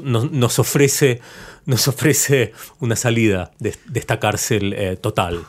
ofrece, 0.59 1.21
nos 1.67 1.88
ofrece 1.88 2.52
una 2.81 2.97
salida 2.97 3.52
de, 3.59 3.75
esta 3.95 4.19
cárcel 4.19 4.73
eh, 4.73 4.97
total. 4.97 5.45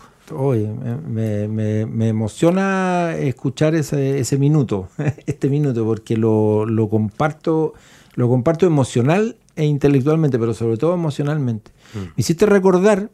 me, 1.08 2.08
emociona 2.10 3.16
escuchar 3.18 3.76
ese, 3.76 4.38
minuto, 4.38 4.90
este 5.26 5.50
minuto, 5.50 5.86
porque 5.86 6.18
lo, 6.18 6.88
comparto, 6.90 7.74
lo 8.20 8.30
comparto 8.30 8.66
emocional 8.66 9.38
e 9.56 9.66
intelectualmente, 9.66 10.38
pero 10.38 10.54
sobre 10.54 10.78
todo 10.78 10.94
emocionalmente. 10.94 11.72
Mm. 11.94 11.98
Me 11.98 12.14
hiciste 12.18 12.46
recordar 12.46 13.10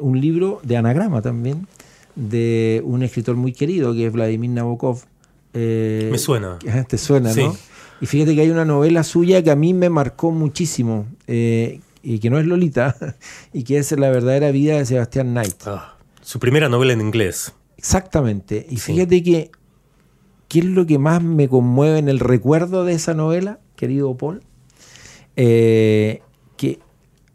un 0.00 0.20
libro 0.20 0.58
de 0.64 0.76
anagrama 0.76 1.22
también, 1.22 1.68
de 2.16 2.82
un 2.84 3.04
escritor 3.04 3.36
muy 3.36 3.52
querido 3.52 3.94
que 3.94 4.06
es 4.06 4.12
Vladimir 4.12 4.50
Nabokov, 4.50 5.04
eh, 5.54 6.08
me 6.10 6.18
suena. 6.18 6.58
Te 6.88 6.98
suena, 6.98 7.34
¿no? 7.34 7.56
Y 8.00 8.06
fíjate 8.06 8.34
que 8.34 8.40
hay 8.40 8.50
una 8.50 8.64
novela 8.64 9.04
suya 9.04 9.42
que 9.42 9.50
a 9.50 9.56
mí 9.56 9.74
me 9.74 9.88
marcó 9.90 10.30
muchísimo, 10.30 11.06
eh, 11.26 11.80
y 12.02 12.18
que 12.18 12.30
no 12.30 12.38
es 12.38 12.46
Lolita, 12.46 12.96
y 13.52 13.64
que 13.64 13.78
es 13.78 13.92
La 13.92 14.10
verdadera 14.10 14.50
vida 14.50 14.76
de 14.76 14.86
Sebastián 14.86 15.28
Knight. 15.28 15.66
Ah, 15.66 15.96
su 16.20 16.38
primera 16.40 16.68
novela 16.68 16.92
en 16.92 17.00
inglés. 17.00 17.52
Exactamente. 17.76 18.66
Y 18.68 18.76
fíjate 18.76 19.22
que, 19.22 19.50
¿qué 20.48 20.60
es 20.60 20.64
lo 20.64 20.86
que 20.86 20.98
más 20.98 21.22
me 21.22 21.48
conmueve 21.48 21.98
en 21.98 22.08
el 22.08 22.18
recuerdo 22.18 22.84
de 22.84 22.94
esa 22.94 23.14
novela, 23.14 23.60
querido 23.82 24.16
Paul? 24.16 24.44
Eh, 25.34 26.22
que 26.56 26.78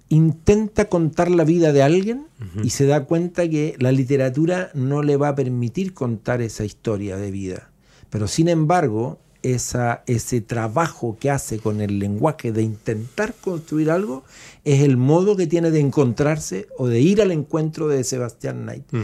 intenta 0.07 0.85
contar 0.85 1.29
la 1.29 1.43
vida 1.43 1.73
de 1.73 1.83
alguien 1.83 2.27
y 2.63 2.69
se 2.69 2.85
da 2.85 3.03
cuenta 3.03 3.49
que 3.49 3.75
la 3.79 3.91
literatura 3.91 4.71
no 4.73 5.03
le 5.03 5.17
va 5.17 5.29
a 5.29 5.35
permitir 5.35 5.93
contar 5.93 6.41
esa 6.41 6.63
historia 6.63 7.17
de 7.17 7.31
vida. 7.31 7.69
Pero 8.09 8.29
sin 8.29 8.47
embargo, 8.47 9.19
esa, 9.43 10.03
ese 10.07 10.39
trabajo 10.39 11.17
que 11.19 11.29
hace 11.31 11.59
con 11.59 11.81
el 11.81 11.99
lenguaje 11.99 12.53
de 12.53 12.61
intentar 12.61 13.33
construir 13.33 13.91
algo 13.91 14.23
es 14.63 14.83
el 14.83 14.95
modo 14.95 15.35
que 15.35 15.47
tiene 15.47 15.69
de 15.69 15.81
encontrarse 15.81 16.69
o 16.77 16.87
de 16.87 17.01
ir 17.01 17.21
al 17.21 17.33
encuentro 17.33 17.89
de 17.89 18.05
Sebastián 18.05 18.61
Knight. 18.61 18.85
Mm. 18.93 19.03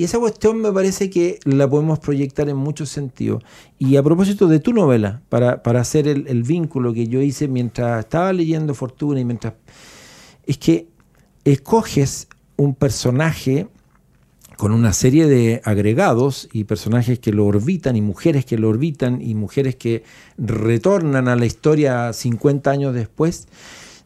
Y 0.00 0.04
esa 0.04 0.18
cuestión 0.18 0.62
me 0.62 0.72
parece 0.72 1.10
que 1.10 1.40
la 1.44 1.68
podemos 1.68 1.98
proyectar 1.98 2.48
en 2.48 2.56
muchos 2.56 2.88
sentidos. 2.88 3.44
Y 3.78 3.96
a 3.96 4.02
propósito 4.02 4.48
de 4.48 4.58
tu 4.58 4.72
novela, 4.72 5.20
para, 5.28 5.60
hacer 5.78 6.08
el, 6.08 6.26
el, 6.26 6.42
vínculo 6.42 6.94
que 6.94 7.06
yo 7.06 7.20
hice 7.20 7.48
mientras 7.48 8.06
estaba 8.06 8.32
leyendo 8.32 8.72
Fortuna 8.72 9.20
y 9.20 9.26
mientras... 9.26 9.52
Es 10.46 10.56
que 10.56 10.88
escoges 11.44 12.28
un 12.56 12.74
personaje 12.74 13.68
con 14.56 14.72
una 14.72 14.94
serie 14.94 15.26
de 15.26 15.60
agregados 15.66 16.48
y 16.50 16.64
personajes 16.64 17.18
que 17.18 17.34
lo 17.34 17.44
orbitan 17.44 17.94
y 17.94 18.00
mujeres 18.00 18.46
que 18.46 18.56
lo 18.56 18.70
orbitan 18.70 19.20
y 19.20 19.34
mujeres 19.34 19.76
que 19.76 20.02
retornan 20.38 21.28
a 21.28 21.36
la 21.36 21.44
historia 21.44 22.14
50 22.14 22.70
años 22.70 22.94
después 22.94 23.48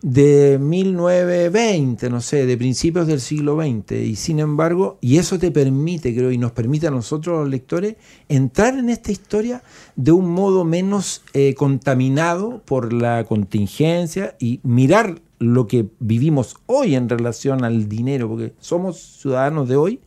de 0.04 0.58
1920, 0.60 2.10
no 2.10 2.20
sé, 2.20 2.44
de 2.44 2.58
principios 2.58 3.06
del 3.06 3.22
siglo 3.22 3.56
XX. 3.56 3.92
Y 3.92 4.16
sin 4.16 4.38
embargo, 4.38 4.98
y 5.00 5.16
eso 5.16 5.38
te 5.38 5.50
permite, 5.50 6.14
creo, 6.14 6.30
y 6.30 6.36
nos 6.36 6.52
permite 6.52 6.86
a 6.86 6.90
nosotros 6.90 7.40
los 7.40 7.48
lectores, 7.48 7.96
entrar 8.28 8.78
en 8.78 8.90
esta 8.90 9.12
historia 9.12 9.62
de 9.96 10.12
un 10.12 10.28
modo 10.30 10.66
menos 10.66 11.22
eh, 11.32 11.54
contaminado 11.54 12.60
por 12.66 12.92
la 12.92 13.24
contingencia 13.24 14.36
y 14.38 14.60
mirar 14.62 15.22
lo 15.38 15.66
que 15.66 15.86
vivimos 16.00 16.56
hoy 16.66 16.96
en 16.96 17.08
relación 17.08 17.64
al 17.64 17.88
dinero, 17.88 18.28
porque 18.28 18.52
somos 18.58 19.00
ciudadanos 19.00 19.70
de 19.70 19.76
hoy 19.76 20.00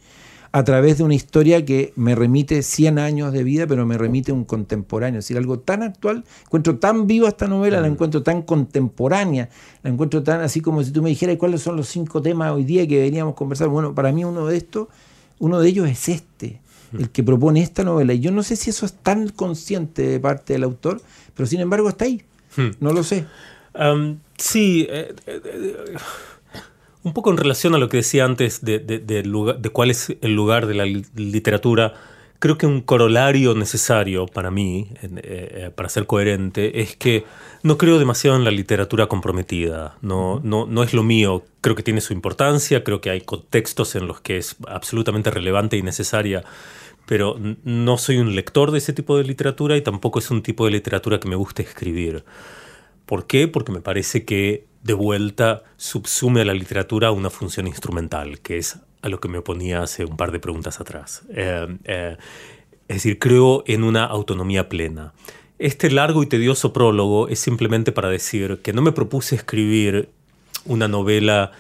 a 0.58 0.64
través 0.64 0.98
de 0.98 1.04
una 1.04 1.14
historia 1.14 1.64
que 1.64 1.94
me 1.96 2.16
remite 2.16 2.64
100 2.64 2.98
años 2.98 3.32
de 3.32 3.44
vida, 3.44 3.68
pero 3.68 3.86
me 3.86 3.96
remite 3.96 4.32
un 4.32 4.44
contemporáneo. 4.44 5.20
Es 5.20 5.26
decir, 5.26 5.38
algo 5.38 5.60
tan 5.60 5.84
actual, 5.84 6.24
encuentro 6.46 6.80
tan 6.80 7.06
viva 7.06 7.28
esta 7.28 7.48
novela, 7.48 7.80
la 7.80 7.86
encuentro 7.86 8.24
tan 8.24 8.42
contemporánea, 8.42 9.50
la 9.84 9.92
encuentro 9.92 10.24
tan 10.24 10.42
así 10.42 10.60
como 10.62 10.84
si 10.84 10.92
tú 10.92 11.04
me 11.04 11.10
dijeras 11.10 11.38
cuáles 11.38 11.62
son 11.62 11.76
los 11.76 11.88
cinco 11.88 12.24
temas 12.24 12.54
hoy 12.54 12.64
día 12.64 12.88
que 12.88 12.96
deberíamos 12.96 13.36
conversar. 13.36 13.68
Bueno, 13.68 13.94
para 13.94 14.12
mí 14.12 14.26
uno 14.26 14.48
de 14.48 14.58
estos, 14.58 14.88
uno 15.38 15.60
de 15.60 15.70
ellos 15.70 15.88
es 15.88 16.10
este, 16.10 16.60
mm. 16.92 17.02
el 17.02 17.10
que 17.12 17.22
propone 17.22 17.62
esta 17.62 17.84
novela. 17.84 18.14
Y 18.14 18.20
yo 18.20 18.32
no 18.32 18.42
sé 18.42 18.56
si 18.56 18.72
eso 18.72 18.88
es 18.88 18.94
tan 18.94 19.30
consciente 19.30 20.08
de 20.08 20.20
parte 20.20 20.54
del 20.54 20.64
autor, 20.64 21.04
pero 21.36 21.46
sin 21.46 21.60
embargo 21.60 21.88
está 21.88 22.06
ahí. 22.06 22.24
Hmm. 22.56 22.72
No 22.80 22.94
lo 22.94 23.04
sé. 23.04 23.28
sí. 24.40 24.88
Eh, 24.90 25.14
eh, 25.28 25.42
eh, 25.46 25.98
un 27.08 27.14
poco 27.14 27.32
en 27.32 27.38
relación 27.38 27.74
a 27.74 27.78
lo 27.78 27.90
que 27.90 27.98
decía 27.98 28.26
antes 28.26 28.64
de, 28.64 28.80
de, 28.80 29.70
cuál 29.72 29.92
es 29.92 30.16
el 30.22 30.36
lugar 30.36 30.68
de 30.68 30.76
la 30.76 30.86
literatura, 30.86 31.94
creo 32.40 32.58
que 32.58 32.66
un 32.66 32.82
corolario 32.82 33.56
necesario 33.56 34.28
para 34.28 34.52
mí, 34.52 34.90
eh, 35.02 35.10
eh, 35.24 35.72
para 35.74 35.90
ser 35.90 36.06
coherente, 36.06 36.82
es 36.82 36.96
que 36.96 37.24
no 37.64 37.78
creo 37.78 37.98
demasiado 37.98 38.38
en 38.38 38.44
la 38.44 38.52
literatura 38.52 39.08
comprometida. 39.08 39.98
No, 40.02 40.40
no, 40.44 40.66
no 40.66 40.84
es 40.84 40.94
lo 40.94 41.04
mío. 41.04 41.44
Creo 41.62 41.76
que 41.76 41.84
tiene 41.84 42.02
su 42.02 42.14
importancia, 42.14 42.84
creo 42.84 43.02
que 43.02 43.10
hay 43.10 43.22
contextos 43.22 43.96
en 43.96 44.08
los 44.08 44.22
que 44.22 44.38
es 44.38 44.56
absolutamente 44.68 45.32
relevante 45.32 45.78
y 45.78 45.82
necesaria 45.82 46.44
pero 47.08 47.38
no 47.64 47.98
soy 47.98 48.18
un 48.18 48.36
lector 48.36 48.72
de 48.72 48.80
ese 48.80 48.92
tipo 48.92 49.18
de 49.18 49.24
literatura 49.24 49.78
y 49.78 49.82
tampoco 49.82 50.20
es 50.20 50.30
un 50.30 50.44
tipo 50.44 50.66
de 50.66 50.72
literatura 50.72 51.22
que 51.22 51.30
me 51.30 51.38
guste 51.38 51.64
escribir. 51.64 52.26
¿Por 53.06 53.26
qué? 53.26 53.48
Porque 53.48 53.72
me 53.72 53.80
parece 53.80 54.26
que 54.26 54.67
de 54.88 54.94
vuelta 54.94 55.64
subsume 55.76 56.42
a 56.42 56.46
la 56.46 56.54
literatura 56.54 57.12
una 57.12 57.30
función 57.30 57.68
instrumental, 57.68 58.40
que 58.40 58.58
es 58.58 58.80
a 59.02 59.10
lo 59.10 59.20
que 59.20 59.28
me 59.28 59.38
oponía 59.38 59.84
hace 59.84 60.06
un 60.06 60.16
par 60.16 60.32
de 60.32 60.40
preguntas 60.40 60.80
atrás. 60.80 61.24
Eh, 61.30 61.68
eh, 61.84 62.18
es 62.88 62.96
decir, 62.96 63.20
creo 63.20 63.64
en 63.68 63.84
una 63.84 64.06
autonomía 64.06 64.70
plena. 64.70 65.14
Este 65.60 65.92
largo 65.92 66.24
y 66.24 66.28
tedioso 66.28 66.72
prólogo 66.72 67.28
es 67.28 67.40
simplemente 67.40 67.92
para 67.92 68.10
decir 68.10 68.62
que 68.64 68.72
no 68.72 68.82
me 68.82 68.94
propuse 68.94 69.36
escribir 69.36 70.10
una 70.66 70.88
novela 70.88 71.52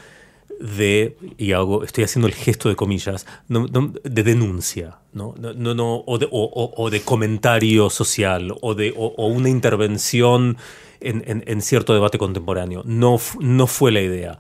de, 0.59 1.17
y 1.37 1.51
hago, 1.51 1.83
estoy 1.83 2.03
haciendo 2.03 2.27
el 2.27 2.33
gesto 2.33 2.69
de 2.69 2.75
comillas, 2.75 3.25
de 3.47 4.23
denuncia, 4.23 4.99
¿no? 5.13 5.35
No, 5.37 5.73
no, 5.73 6.03
o, 6.05 6.17
de, 6.17 6.27
o, 6.31 6.89
de 6.89 7.01
comentario 7.01 7.89
social, 7.89 8.55
o, 8.61 8.75
de, 8.75 8.93
o, 8.95 9.27
una 9.27 9.49
intervención 9.49 10.57
en, 10.99 11.61
cierto 11.61 11.93
debate 11.93 12.17
contemporáneo. 12.17 12.83
No, 12.85 13.19
no 13.39 13.67
fue 13.67 13.91
la 13.91 14.01
idea. 14.01 14.39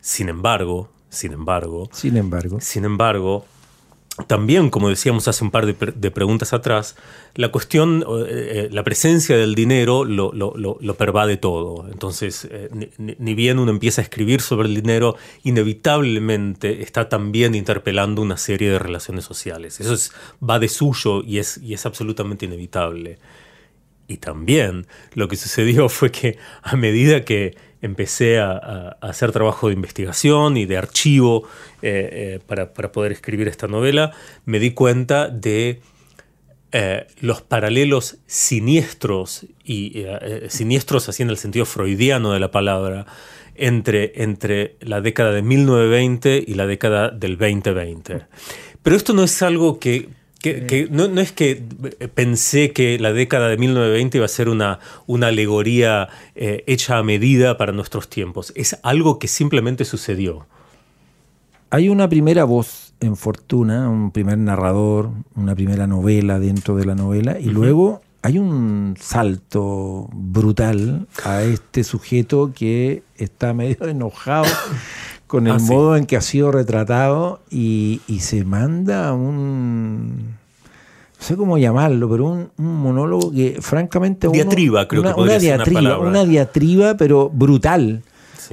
Sin 0.00 0.28
embargo, 0.28 0.90
Sin 1.10 1.32
embargo, 1.32 1.88
sin 1.92 2.16
embargo, 2.16 2.58
sin 2.60 2.84
embargo, 2.84 3.44
también, 4.26 4.70
como 4.70 4.88
decíamos 4.88 5.28
hace 5.28 5.44
un 5.44 5.50
par 5.50 5.66
de, 5.66 6.10
preguntas 6.10 6.52
atrás, 6.52 6.96
la 7.34 7.50
cuestión, 7.50 8.02
eh, 8.02 8.24
eh, 8.28 8.68
la 8.72 8.82
presencia 8.82 9.36
del 9.36 9.54
dinero 9.54 10.04
lo, 10.04 10.32
lo, 10.32 10.94
pervade 10.94 11.36
todo. 11.36 11.86
Entonces, 11.92 12.48
eh, 12.50 12.68
ni, 12.98 13.34
bien 13.34 13.58
uno 13.58 13.70
empieza 13.70 14.00
a 14.00 14.04
escribir 14.04 14.40
sobre 14.40 14.68
el 14.68 14.74
dinero, 14.74 15.16
inevitablemente 15.44 16.82
está 16.82 17.08
también 17.08 17.54
interpelando 17.54 18.20
una 18.20 18.36
serie 18.36 18.70
de 18.70 18.78
relaciones 18.78 19.24
sociales. 19.24 19.80
Eso 19.80 19.94
es, 19.94 20.12
va 20.42 20.58
de 20.58 20.68
suyo 20.68 21.22
y 21.22 21.38
es, 21.38 21.58
y 21.58 21.74
es 21.74 21.86
absolutamente 21.86 22.46
inevitable. 22.46 23.18
Y 24.08 24.16
también 24.16 24.86
lo 25.14 25.28
que 25.28 25.36
sucedió 25.36 25.88
fue 25.88 26.10
que 26.10 26.38
a 26.62 26.74
medida 26.76 27.24
que 27.24 27.56
empecé 27.82 28.38
a, 28.38 28.96
hacer 29.00 29.32
trabajo 29.32 29.68
de 29.68 29.74
investigación 29.74 30.56
y 30.56 30.66
de 30.66 30.76
archivo 30.76 31.44
eh, 31.82 32.38
eh, 32.38 32.40
para, 32.46 32.72
poder 32.92 33.12
escribir 33.12 33.48
esta 33.48 33.68
novela, 33.68 34.12
me 34.44 34.58
di 34.58 34.72
cuenta 34.72 35.28
de 35.28 35.80
eh, 36.72 37.06
los 37.20 37.42
paralelos 37.42 38.18
siniestros, 38.26 39.46
y 39.64 40.04
siniestros 40.48 41.08
así 41.08 41.22
en 41.22 41.30
el 41.30 41.36
sentido 41.36 41.66
freudiano 41.66 42.32
de 42.32 42.40
la 42.40 42.50
palabra, 42.50 43.06
entre, 43.54 44.22
entre 44.22 44.76
la 44.80 45.00
década 45.00 45.32
de 45.32 45.42
1920 45.42 46.44
y 46.46 46.54
la 46.54 46.66
década 46.66 47.10
del 47.10 47.36
2020. 47.36 48.26
Pero 48.82 48.96
esto 48.96 49.12
no 49.12 49.24
es 49.24 49.42
algo 49.42 49.78
que 49.78 50.08
que, 50.40 50.88
no, 50.90 51.04
es 51.20 51.32
que 51.32 51.62
pensé 52.14 52.72
que 52.72 52.98
la 52.98 53.12
década 53.12 53.48
de 53.48 53.56
1920 53.56 54.18
iba 54.18 54.24
a 54.24 54.28
ser 54.28 54.48
una, 54.48 54.78
una 55.06 55.28
alegoría 55.28 56.08
eh, 56.34 56.62
hecha 56.66 56.98
a 56.98 57.02
medida 57.02 57.56
para 57.56 57.72
nuestros 57.72 58.08
tiempos. 58.08 58.52
Es 58.54 58.78
algo 58.82 59.18
que 59.18 59.26
simplemente 59.26 59.84
sucedió. 59.84 60.46
Hay 61.70 61.88
una 61.88 62.08
primera 62.08 62.44
voz 62.44 62.94
en 63.00 63.16
Fortuna, 63.16 63.88
un 63.90 64.10
primer 64.10 64.38
narrador, 64.38 65.10
una 65.34 65.54
primera 65.54 65.86
novela 65.86 66.38
dentro 66.38 66.76
de 66.76 66.86
la 66.86 66.94
novela, 66.94 67.38
y 67.38 67.46
luego 67.46 68.00
hay 68.22 68.38
un 68.38 68.96
salto 68.98 70.08
brutal 70.12 71.06
a 71.24 71.42
este 71.42 71.84
sujeto 71.84 72.52
que 72.54 73.02
está 73.16 73.54
medio 73.54 73.76
enojado 73.88 74.46
con 75.28 75.46
el 75.46 75.52
ah, 75.52 75.58
modo 75.58 75.96
en 75.96 76.06
que 76.06 76.16
ha 76.16 76.20
sido 76.20 76.50
retratado 76.50 77.40
y, 77.50 78.00
se 78.18 78.44
manda 78.44 79.12
un 79.12 80.36
no 81.18 81.24
sé 81.24 81.36
cómo 81.36 81.58
llamarlo, 81.58 82.08
pero 82.08 82.26
un, 82.26 82.50
monólogo 82.56 83.32
que 83.32 83.58
francamente... 83.60 84.28
Diatriba, 84.28 84.86
creo 84.86 85.02
que 85.02 85.10
podría 85.10 85.34
una 85.34 85.42
diatriba, 85.42 85.80
ser 85.80 85.90
una, 85.90 85.98
una 85.98 86.24
diatriba, 86.24 86.96
pero 86.96 87.28
brutal. 87.28 88.02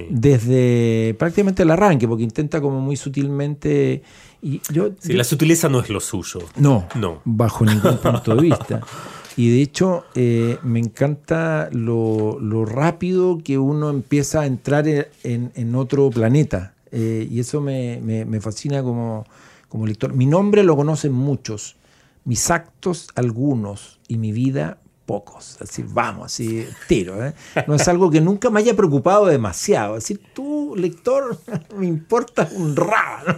Desde 0.09 1.15
prácticamente 1.17 1.63
el 1.63 1.71
arranque, 1.71 2.07
porque 2.07 2.23
intenta 2.23 2.59
como 2.59 2.81
muy 2.81 2.97
sutilmente... 2.97 4.01
Y 4.41 4.61
yo, 4.71 4.89
la 5.03 5.23
sutileza 5.23 5.69
no 5.69 5.79
es 5.79 5.89
lo 5.89 5.99
suyo. 5.99 6.39
No, 6.57 6.87
no. 6.95 7.21
bajo 7.23 7.65
ningún 7.65 7.97
punto 7.97 8.35
de 8.35 8.41
vista. 8.41 8.81
Y 9.37 9.51
de 9.51 9.61
hecho, 9.61 10.05
eh, 10.15 10.57
me 10.63 10.79
encanta 10.79 11.69
lo, 11.71 12.65
rápido 12.65 13.39
que 13.43 13.57
uno 13.57 13.89
empieza 13.89 14.41
a 14.41 14.45
entrar 14.45 14.85
en, 14.87 15.75
otro 15.75 16.09
planeta. 16.09 16.73
Eh, 16.91 17.27
y 17.29 17.39
eso 17.39 17.59
me, 17.59 18.39
fascina 18.39 18.81
como, 18.81 19.25
como, 19.67 19.85
lector. 19.87 20.13
Mi 20.13 20.25
nombre 20.25 20.63
lo 20.63 20.77
conocen 20.77 21.11
muchos, 21.11 21.75
mis 22.23 22.49
actos 22.49 23.09
algunos 23.15 23.99
y 24.07 24.17
mi 24.17 24.31
vida 24.31 24.77
pocos. 25.05 25.57
Así, 25.61 25.83
vamos, 25.85 26.27
así, 26.27 26.65
tiro. 26.87 27.23
¿eh? 27.25 27.33
No 27.67 27.75
es 27.75 27.87
algo 27.89 28.09
que 28.09 28.21
nunca 28.21 28.49
me 28.49 28.61
haya 28.61 28.75
preocupado 28.75 29.25
demasiado. 29.25 29.95
Decir, 29.95 30.21
tú, 30.33 30.75
lector, 30.77 31.37
me 31.77 31.87
importa 31.87 32.49
un 32.53 32.75
raro. 32.75 33.37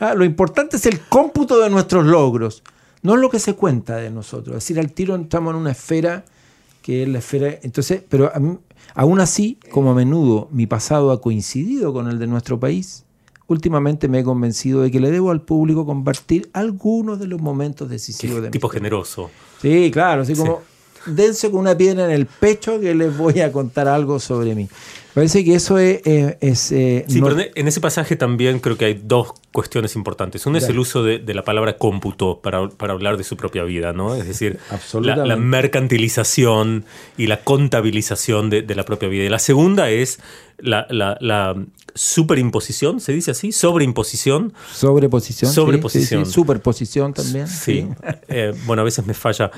Ah, 0.00 0.14
lo 0.14 0.24
importante 0.24 0.76
es 0.76 0.86
el 0.86 1.00
cómputo 1.00 1.60
de 1.60 1.70
nuestros 1.70 2.04
logros 2.04 2.64
no 3.02 3.14
es 3.14 3.20
lo 3.20 3.30
que 3.30 3.38
se 3.38 3.54
cuenta 3.54 3.96
de 3.96 4.10
nosotros. 4.10 4.56
Es 4.56 4.64
decir, 4.64 4.78
al 4.78 4.92
tiro 4.92 5.14
entramos 5.14 5.54
en 5.54 5.60
una 5.60 5.72
esfera 5.72 6.24
que 6.82 7.02
es 7.02 7.08
la 7.08 7.18
esfera. 7.18 7.58
Entonces, 7.62 8.02
pero 8.08 8.32
aún 8.94 9.20
así, 9.20 9.58
como 9.70 9.90
a 9.90 9.94
menudo 9.94 10.48
mi 10.50 10.66
pasado 10.66 11.12
ha 11.12 11.20
coincidido 11.20 11.92
con 11.92 12.08
el 12.08 12.18
de 12.18 12.26
nuestro 12.26 12.58
país, 12.58 13.04
últimamente 13.46 14.08
me 14.08 14.20
he 14.20 14.24
convencido 14.24 14.82
de 14.82 14.90
que 14.90 15.00
le 15.00 15.10
debo 15.10 15.30
al 15.30 15.42
público 15.42 15.84
compartir 15.84 16.48
algunos 16.52 17.18
de 17.18 17.26
los 17.26 17.40
momentos 17.40 17.88
decisivos 17.88 18.42
de 18.42 18.50
Tipo 18.50 18.68
generoso. 18.68 19.30
Sí, 19.60 19.90
claro, 19.92 20.22
así 20.22 20.34
como 20.34 20.62
dense 21.06 21.50
con 21.50 21.60
una 21.60 21.76
piedra 21.76 22.04
en 22.04 22.10
el 22.10 22.26
pecho 22.26 22.78
que 22.78 22.94
les 22.94 23.16
voy 23.16 23.40
a 23.40 23.50
contar 23.50 23.88
algo 23.88 24.20
sobre 24.20 24.54
mí. 24.54 24.68
Parece 25.14 25.44
que 25.44 25.54
eso 25.54 25.78
es... 25.78 26.00
Eh, 26.04 27.04
sí, 27.08 27.20
pero 27.20 27.36
en 27.54 27.68
ese 27.68 27.80
pasaje 27.80 28.16
también 28.16 28.60
creo 28.60 28.76
que 28.76 28.84
hay 28.84 29.00
dos 29.02 29.32
cuestiones 29.52 29.96
importantes. 29.96 30.46
Una 30.46 30.58
es 30.58 30.68
el 30.68 30.78
uso 30.78 31.02
de, 31.02 31.22
la 31.34 31.42
palabra 31.42 31.76
cómputo 31.76 32.40
para, 32.40 32.68
hablar 32.92 33.16
de 33.16 33.24
su 33.24 33.36
propia 33.36 33.64
vida, 33.64 33.92
¿no? 33.92 34.14
Es 34.14 34.26
decir, 34.26 34.58
la, 35.00 35.36
mercantilización 35.36 36.84
y 37.16 37.26
la 37.26 37.40
contabilización 37.40 38.50
de, 38.50 38.74
la 38.74 38.84
propia 38.84 39.08
vida. 39.08 39.24
Y 39.24 39.28
la 39.28 39.38
segunda 39.38 39.90
es 39.90 40.20
la, 40.58 41.56
superimposición, 41.94 43.00
¿se 43.00 43.12
dice 43.12 43.30
así? 43.30 43.52
Sobreimposición. 43.52 44.52
Sobreposición. 44.72 45.52
Sobreposición. 45.52 46.26
Superposición 46.26 47.14
también. 47.14 47.48
Sí. 47.48 47.88
Eh, 48.32 48.54
bueno, 48.64 48.82
a 48.82 48.84
veces 48.84 49.04
me 49.06 49.14
falla. 49.14 49.50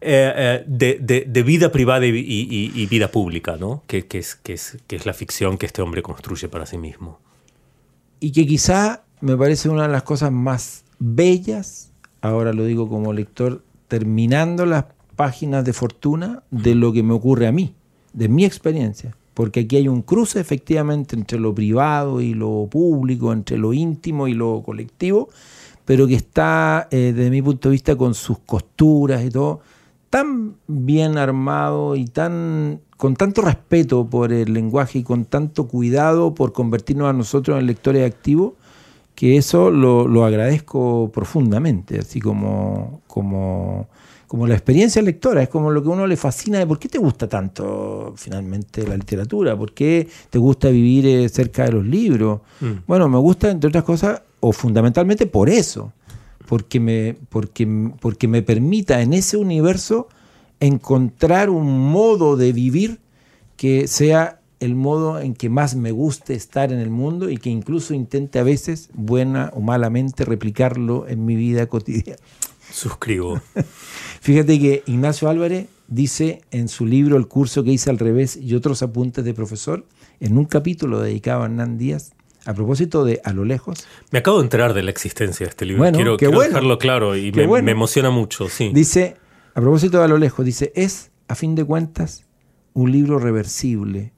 Eh, 0.00 0.64
de, 0.66 1.42
vida 1.42 1.72
privada 1.72 2.04
y, 2.04 2.86
vida 2.86 3.10
pública, 3.10 3.56
¿no? 3.58 3.82
Que, 3.86 4.06
que, 4.06 4.18
es, 4.18 4.34
que, 4.34 4.52
es, 4.52 4.76
que 4.86 4.96
es 4.96 5.06
la 5.06 5.14
ficción 5.14 5.56
que 5.56 5.66
este 5.66 5.80
hombre 5.80 6.02
construye 6.02 6.48
para 6.48 6.66
sí 6.66 6.76
mismo 6.76 7.20
y 8.24 8.32
que 8.32 8.46
quizá 8.46 9.04
me 9.20 9.36
parece 9.36 9.68
una 9.68 9.82
de 9.82 9.90
las 9.90 10.02
cosas 10.02 10.32
más 10.32 10.84
bellas, 10.98 11.92
ahora 12.22 12.54
lo 12.54 12.64
digo 12.64 12.88
como 12.88 13.12
lector, 13.12 13.62
terminando 13.86 14.64
las 14.64 14.86
páginas 15.14 15.62
de 15.62 15.74
fortuna 15.74 16.42
de 16.50 16.74
lo 16.74 16.94
que 16.94 17.02
me 17.02 17.12
ocurre 17.12 17.46
a 17.46 17.52
mí, 17.52 17.74
de 18.14 18.28
mi 18.28 18.46
experiencia. 18.46 19.14
Porque 19.34 19.60
aquí 19.60 19.76
hay 19.76 19.88
un 19.88 20.02
cruce 20.02 20.40
efectivamente 20.40 21.16
entre 21.16 21.38
lo 21.38 21.54
privado 21.54 22.20
y 22.20 22.34
lo 22.34 22.68
público, 22.70 23.32
entre 23.32 23.58
lo 23.58 23.72
íntimo 23.72 24.28
y 24.28 24.34
lo 24.34 24.62
colectivo, 24.64 25.28
pero 25.84 26.06
que 26.06 26.14
está, 26.14 26.88
eh, 26.90 27.12
desde 27.14 27.30
mi 27.30 27.42
punto 27.42 27.68
de 27.68 27.72
vista, 27.72 27.96
con 27.96 28.14
sus 28.14 28.38
costuras 28.38 29.24
y 29.24 29.30
todo, 29.30 29.60
tan 30.08 30.54
bien 30.68 31.18
armado 31.18 31.96
y 31.96 32.04
tan 32.06 32.80
con 32.96 33.16
tanto 33.16 33.42
respeto 33.42 34.08
por 34.08 34.32
el 34.32 34.52
lenguaje 34.52 35.00
y 35.00 35.02
con 35.02 35.24
tanto 35.24 35.66
cuidado 35.66 36.34
por 36.34 36.52
convertirnos 36.52 37.08
a 37.08 37.12
nosotros 37.12 37.58
en 37.58 37.66
lectores 37.66 38.10
activos, 38.10 38.52
que 39.14 39.36
eso 39.36 39.70
lo, 39.70 40.24
agradezco 40.24 41.10
profundamente, 41.12 41.98
así 41.98 42.20
como, 42.20 43.02
como, 43.06 43.88
como 44.34 44.48
la 44.48 44.54
experiencia 44.54 45.00
lectora, 45.00 45.44
es 45.44 45.48
como 45.48 45.70
lo 45.70 45.80
que 45.80 45.88
a 45.88 45.92
uno 45.92 46.08
le 46.08 46.16
fascina 46.16 46.58
de 46.58 46.66
por 46.66 46.80
qué 46.80 46.88
te 46.88 46.98
gusta 46.98 47.28
tanto 47.28 48.14
finalmente 48.16 48.84
la 48.84 48.96
literatura, 48.96 49.56
por 49.56 49.72
qué 49.72 50.08
te 50.28 50.40
gusta 50.40 50.70
vivir 50.70 51.06
eh, 51.06 51.28
cerca 51.28 51.66
de 51.66 51.70
los 51.70 51.86
libros. 51.86 52.40
Mm. 52.60 52.72
Bueno, 52.84 53.08
me 53.08 53.18
gusta, 53.18 53.48
entre 53.48 53.68
otras 53.68 53.84
cosas, 53.84 54.22
o 54.40 54.50
fundamentalmente 54.50 55.26
por 55.26 55.48
eso, 55.48 55.92
porque 56.48 56.80
me, 56.80 57.14
porque, 57.28 57.92
porque 58.00 58.26
me 58.26 58.42
permita 58.42 59.02
en 59.02 59.12
ese 59.12 59.36
universo 59.36 60.08
encontrar 60.58 61.48
un 61.48 61.92
modo 61.92 62.36
de 62.36 62.52
vivir 62.52 62.98
que 63.56 63.86
sea 63.86 64.40
el 64.58 64.74
modo 64.74 65.20
en 65.20 65.34
que 65.34 65.48
más 65.48 65.76
me 65.76 65.92
guste 65.92 66.34
estar 66.34 66.72
en 66.72 66.80
el 66.80 66.90
mundo 66.90 67.30
y 67.30 67.36
que 67.36 67.50
incluso 67.50 67.94
intente 67.94 68.40
a 68.40 68.42
veces, 68.42 68.90
buena 68.94 69.52
o 69.54 69.60
malamente, 69.60 70.24
replicarlo 70.24 71.06
en 71.06 71.24
mi 71.24 71.36
vida 71.36 71.66
cotidiana. 71.66 72.18
Suscribo. 72.74 73.40
Fíjate 74.20 74.58
que 74.58 74.82
Ignacio 74.86 75.28
Álvarez 75.28 75.68
dice 75.86 76.42
en 76.50 76.68
su 76.68 76.86
libro 76.86 77.16
El 77.16 77.28
curso 77.28 77.62
que 77.62 77.70
hice 77.70 77.88
al 77.88 77.98
revés 77.98 78.36
y 78.36 78.54
otros 78.54 78.82
apuntes 78.82 79.24
de 79.24 79.32
profesor, 79.32 79.86
en 80.18 80.36
un 80.36 80.44
capítulo 80.44 81.00
dedicado 81.00 81.42
a 81.42 81.44
Hernán 81.44 81.78
Díaz, 81.78 82.14
a 82.44 82.52
propósito 82.52 83.04
de 83.04 83.20
A 83.24 83.32
lo 83.32 83.44
lejos. 83.44 83.86
Me 84.10 84.18
acabo 84.18 84.38
de 84.38 84.44
enterar 84.44 84.74
de 84.74 84.82
la 84.82 84.90
existencia 84.90 85.46
de 85.46 85.50
este 85.50 85.66
libro. 85.66 85.84
quiero, 85.92 86.40
dejarlo 86.40 86.78
claro 86.78 87.16
y 87.16 87.30
me, 87.30 87.46
me, 87.62 87.70
emociona 87.70 88.10
mucho. 88.10 88.48
Sí. 88.48 88.72
Dice, 88.74 89.16
a 89.54 89.60
propósito 89.60 89.98
de 89.98 90.04
a 90.04 90.08
lo 90.08 90.18
lejos, 90.18 90.44
dice, 90.44 90.72
es, 90.74 91.12
a 91.28 91.36
fin 91.36 91.54
de 91.54 91.64
cuentas, 91.64 92.24
un 92.72 92.90
libro 92.90 93.20
reversible. 93.20 94.13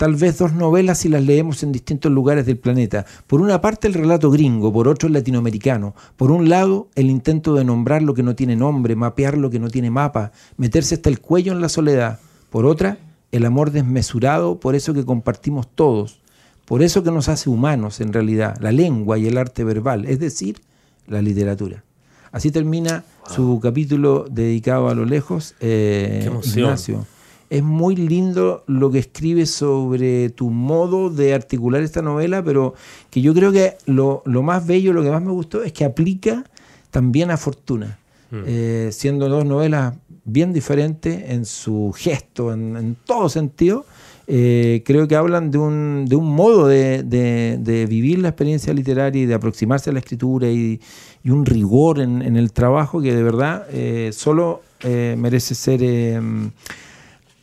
Tal 0.00 0.14
vez 0.14 0.38
dos 0.38 0.54
novelas 0.54 0.96
si 0.96 1.10
las 1.10 1.22
leemos 1.22 1.62
en 1.62 1.72
distintos 1.72 2.10
lugares 2.10 2.46
del 2.46 2.56
planeta. 2.56 3.04
Por 3.26 3.42
una 3.42 3.60
parte 3.60 3.86
el 3.86 3.92
relato 3.92 4.30
gringo, 4.30 4.72
por 4.72 4.88
otro 4.88 5.08
el 5.08 5.12
latinoamericano. 5.12 5.94
Por 6.16 6.30
un 6.30 6.48
lado 6.48 6.88
el 6.94 7.10
intento 7.10 7.52
de 7.52 7.66
nombrar 7.66 8.00
lo 8.00 8.14
que 8.14 8.22
no 8.22 8.34
tiene 8.34 8.56
nombre, 8.56 8.96
mapear 8.96 9.36
lo 9.36 9.50
que 9.50 9.58
no 9.58 9.68
tiene 9.68 9.90
mapa, 9.90 10.32
meterse 10.56 10.94
hasta 10.94 11.10
el 11.10 11.20
cuello 11.20 11.52
en 11.52 11.60
la 11.60 11.68
soledad. 11.68 12.18
Por 12.48 12.64
otra, 12.64 12.96
el 13.30 13.44
amor 13.44 13.72
desmesurado 13.72 14.58
por 14.58 14.74
eso 14.74 14.94
que 14.94 15.04
compartimos 15.04 15.68
todos, 15.68 16.22
por 16.64 16.82
eso 16.82 17.02
que 17.02 17.10
nos 17.10 17.28
hace 17.28 17.50
humanos 17.50 18.00
en 18.00 18.14
realidad, 18.14 18.56
la 18.58 18.72
lengua 18.72 19.18
y 19.18 19.26
el 19.26 19.36
arte 19.36 19.64
verbal, 19.64 20.06
es 20.06 20.18
decir, 20.18 20.62
la 21.08 21.20
literatura. 21.20 21.84
Así 22.32 22.50
termina 22.50 23.04
su 23.28 23.60
capítulo 23.62 24.24
dedicado 24.30 24.88
a 24.88 24.94
lo 24.94 25.04
lejos, 25.04 25.56
eh, 25.60 26.26
Ignacio. 26.56 27.04
Es 27.50 27.64
muy 27.64 27.96
lindo 27.96 28.62
lo 28.68 28.92
que 28.92 29.00
escribe 29.00 29.44
sobre 29.44 30.30
tu 30.30 30.50
modo 30.50 31.10
de 31.10 31.34
articular 31.34 31.82
esta 31.82 32.00
novela, 32.00 32.44
pero 32.44 32.74
que 33.10 33.20
yo 33.20 33.34
creo 33.34 33.50
que 33.50 33.74
lo, 33.86 34.22
más 34.24 34.66
bello, 34.66 34.92
lo 34.92 35.02
que 35.02 35.10
más 35.10 35.20
me 35.20 35.32
gustó 35.32 35.64
es 35.64 35.72
que 35.72 35.84
aplica 35.84 36.44
también 36.92 37.32
a 37.32 37.36
Fortuna, 37.36 37.98
mm. 38.30 38.36
eh, 38.46 38.88
siendo 38.92 39.28
dos 39.28 39.44
novelas 39.44 39.94
bien 40.24 40.52
diferentes 40.52 41.28
en 41.28 41.44
su 41.44 41.92
gesto, 41.94 42.52
en, 42.52 42.96
todo 43.04 43.28
sentido. 43.28 43.84
Eh, 44.28 44.84
creo 44.86 45.08
que 45.08 45.16
hablan 45.16 45.50
de 45.50 45.58
un, 45.58 46.06
de 46.08 46.14
un 46.14 46.32
modo 46.32 46.68
de, 46.68 47.86
vivir 47.88 48.20
la 48.20 48.28
experiencia 48.28 48.72
literaria 48.72 49.22
y 49.22 49.26
de 49.26 49.34
aproximarse 49.34 49.90
a 49.90 49.92
la 49.92 49.98
escritura 49.98 50.48
y, 50.48 50.80
un 51.24 51.44
rigor 51.44 51.98
en, 51.98 52.36
el 52.36 52.52
trabajo 52.52 53.02
que 53.02 53.12
de 53.12 53.24
verdad 53.24 53.66
eh, 53.72 54.10
solo 54.12 54.62
merece 54.82 55.54
ser 55.56 55.82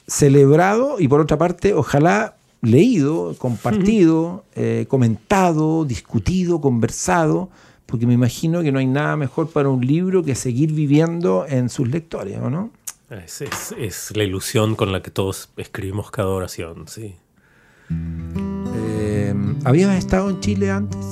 celebrado 0.08 1.00
y 1.00 1.08
por 1.08 1.20
otra 1.20 1.38
parte, 1.38 1.74
ojalá 1.74 2.36
leído, 2.62 3.36
compartido, 3.38 4.44
eh, 4.56 4.86
comentado, 4.88 5.86
discutido, 5.86 6.62
conversado, 6.62 7.50
porque 7.86 8.08
me 8.08 8.14
imagino 8.14 8.62
que 8.64 8.72
no 8.72 8.80
hay 8.80 8.88
nada 8.88 9.16
mejor 9.16 9.50
para 9.50 9.70
un 9.70 9.86
libro 9.86 10.24
que 10.24 10.36
seguir 10.36 10.74
viviendo 10.74 11.46
en 11.48 11.70
sus 11.70 11.88
lectores, 11.90 12.40
¿o 12.40 12.50
no? 12.50 12.72
Es, 13.10 14.16
la 14.16 14.24
ilusión 14.24 14.76
con 14.76 14.92
la 14.92 15.02
que 15.02 15.12
todos 15.12 15.50
escribimos 15.56 16.12
cada 16.12 16.28
oración, 16.28 16.88
sí. 16.88 17.16
Eh, 17.90 19.34
¿Habías 19.64 19.96
estado 19.96 20.30
en 20.30 20.40
Chile 20.42 20.72
antes? 20.72 21.06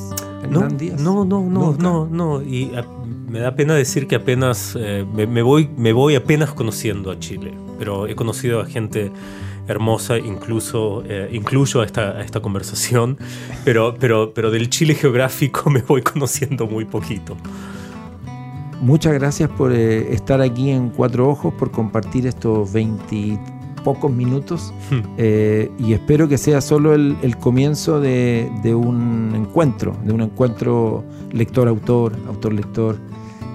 no, 0.50 0.68
no, 0.70 1.26
no, 1.26 1.44
no, 1.44 1.76
no, 1.78 2.08
no, 2.12 2.42
Y 2.42 2.72
me 3.30 3.40
da 3.40 3.56
pena 3.56 3.76
decir 3.76 4.08
que 4.08 4.16
apenas 4.16 4.76
eh, 4.78 5.06
me, 5.14 5.42
voy, 5.42 5.70
me 5.78 5.94
voy 5.94 6.16
apenas 6.16 6.54
conociendo 6.54 7.12
a 7.12 7.20
Chile, 7.20 7.54
pero 7.78 8.08
he 8.08 8.16
conocido 8.16 8.62
a 8.62 8.66
gente 8.66 9.12
hermosa, 9.68 10.18
incluso 10.18 11.04
eh, 11.08 11.30
incluyo 11.32 11.82
a 11.82 11.86
esta, 11.86 12.22
esta 12.22 12.40
conversación, 12.40 13.18
pero, 13.64 13.96
pero, 14.00 14.34
pero 14.34 14.52
del 14.52 14.70
Chile 14.70 14.94
geográfico 14.94 15.70
me 15.70 15.82
voy 15.82 16.02
conociendo 16.02 16.68
muy 16.68 16.86
poquito. 16.86 17.36
Muchas 18.82 19.14
gracias 19.14 19.50
por 19.50 19.72
eh, 19.72 20.14
estar 20.14 20.42
aquí 20.42 20.70
en 20.70 20.90
Cuatro 20.90 21.30
Ojos, 21.30 21.54
por 21.54 21.72
compartir 21.72 22.28
estos 22.28 22.72
20 22.72 23.40
pocos 23.86 24.12
minutos 24.12 24.74
hmm. 24.90 25.00
eh, 25.18 25.72
y 25.78 25.94
espero 25.94 26.28
que 26.28 26.40
sea 26.40 26.60
solo 26.60 26.96
el, 26.96 27.38
comienzo 27.40 28.02
de, 28.02 28.50
un 28.76 29.32
encuentro, 29.36 29.96
de 30.04 30.12
un 30.12 30.22
encuentro 30.22 31.06
lector-autor, 31.32 32.14
autor-lector, 32.28 32.98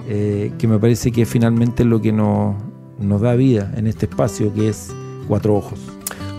eh, 0.07 0.53
que 0.57 0.67
me 0.67 0.79
parece 0.79 1.11
que 1.11 1.25
finalmente 1.25 1.83
es 1.83 1.89
lo 1.89 2.01
que 2.01 2.13
nos, 2.13 2.55
nos 3.01 3.21
da 3.21 3.35
vida 3.35 3.71
en 3.75 3.87
este 3.87 4.05
espacio 4.05 4.53
que 4.53 4.69
es 4.69 4.91
Cuatro 5.27 5.55
Ojos. 5.55 5.79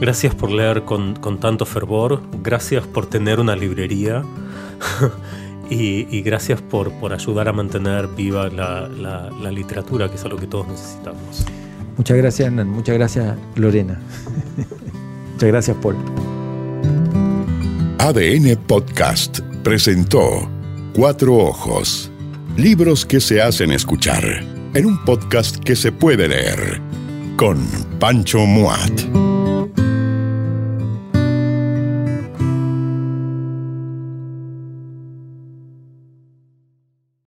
Gracias 0.00 0.34
por 0.34 0.50
leer 0.50 0.84
con, 0.84 1.14
tanto 1.40 1.64
fervor, 1.64 2.22
gracias 2.42 2.86
por 2.86 3.06
tener 3.06 3.38
una 3.38 3.54
librería 3.54 4.22
y, 5.70 6.20
gracias 6.22 6.60
por, 6.60 6.92
por 6.92 7.12
ayudar 7.12 7.48
a 7.48 7.52
mantener 7.52 8.08
viva 8.08 8.48
la, 8.48 8.88
la 8.88 9.50
literatura, 9.50 10.08
que 10.08 10.16
es 10.16 10.24
algo 10.24 10.38
que 10.38 10.46
todos 10.46 10.66
necesitamos. 10.68 11.46
Muchas 11.96 12.16
gracias, 12.16 12.46
Hernán. 12.48 12.68
Muchas 12.68 12.94
gracias, 12.96 13.36
Lorena. 13.54 14.00
Muchas 15.32 15.48
gracias, 15.48 15.76
Paul. 15.82 15.96
ADN 17.98 18.56
Podcast 18.66 19.40
presentó 19.62 20.50
Cuatro 20.94 21.36
Ojos. 21.36 22.10
Libros 22.56 23.06
que 23.06 23.20
se 23.20 23.40
hacen 23.40 23.72
escuchar 23.72 24.61
en 24.74 24.86
un 24.86 25.04
podcast 25.04 25.56
que 25.56 25.76
se 25.76 25.92
puede 25.92 26.28
leer 26.28 26.80
con 27.36 27.58
Pancho 27.98 28.46
Muat. 28.46 29.31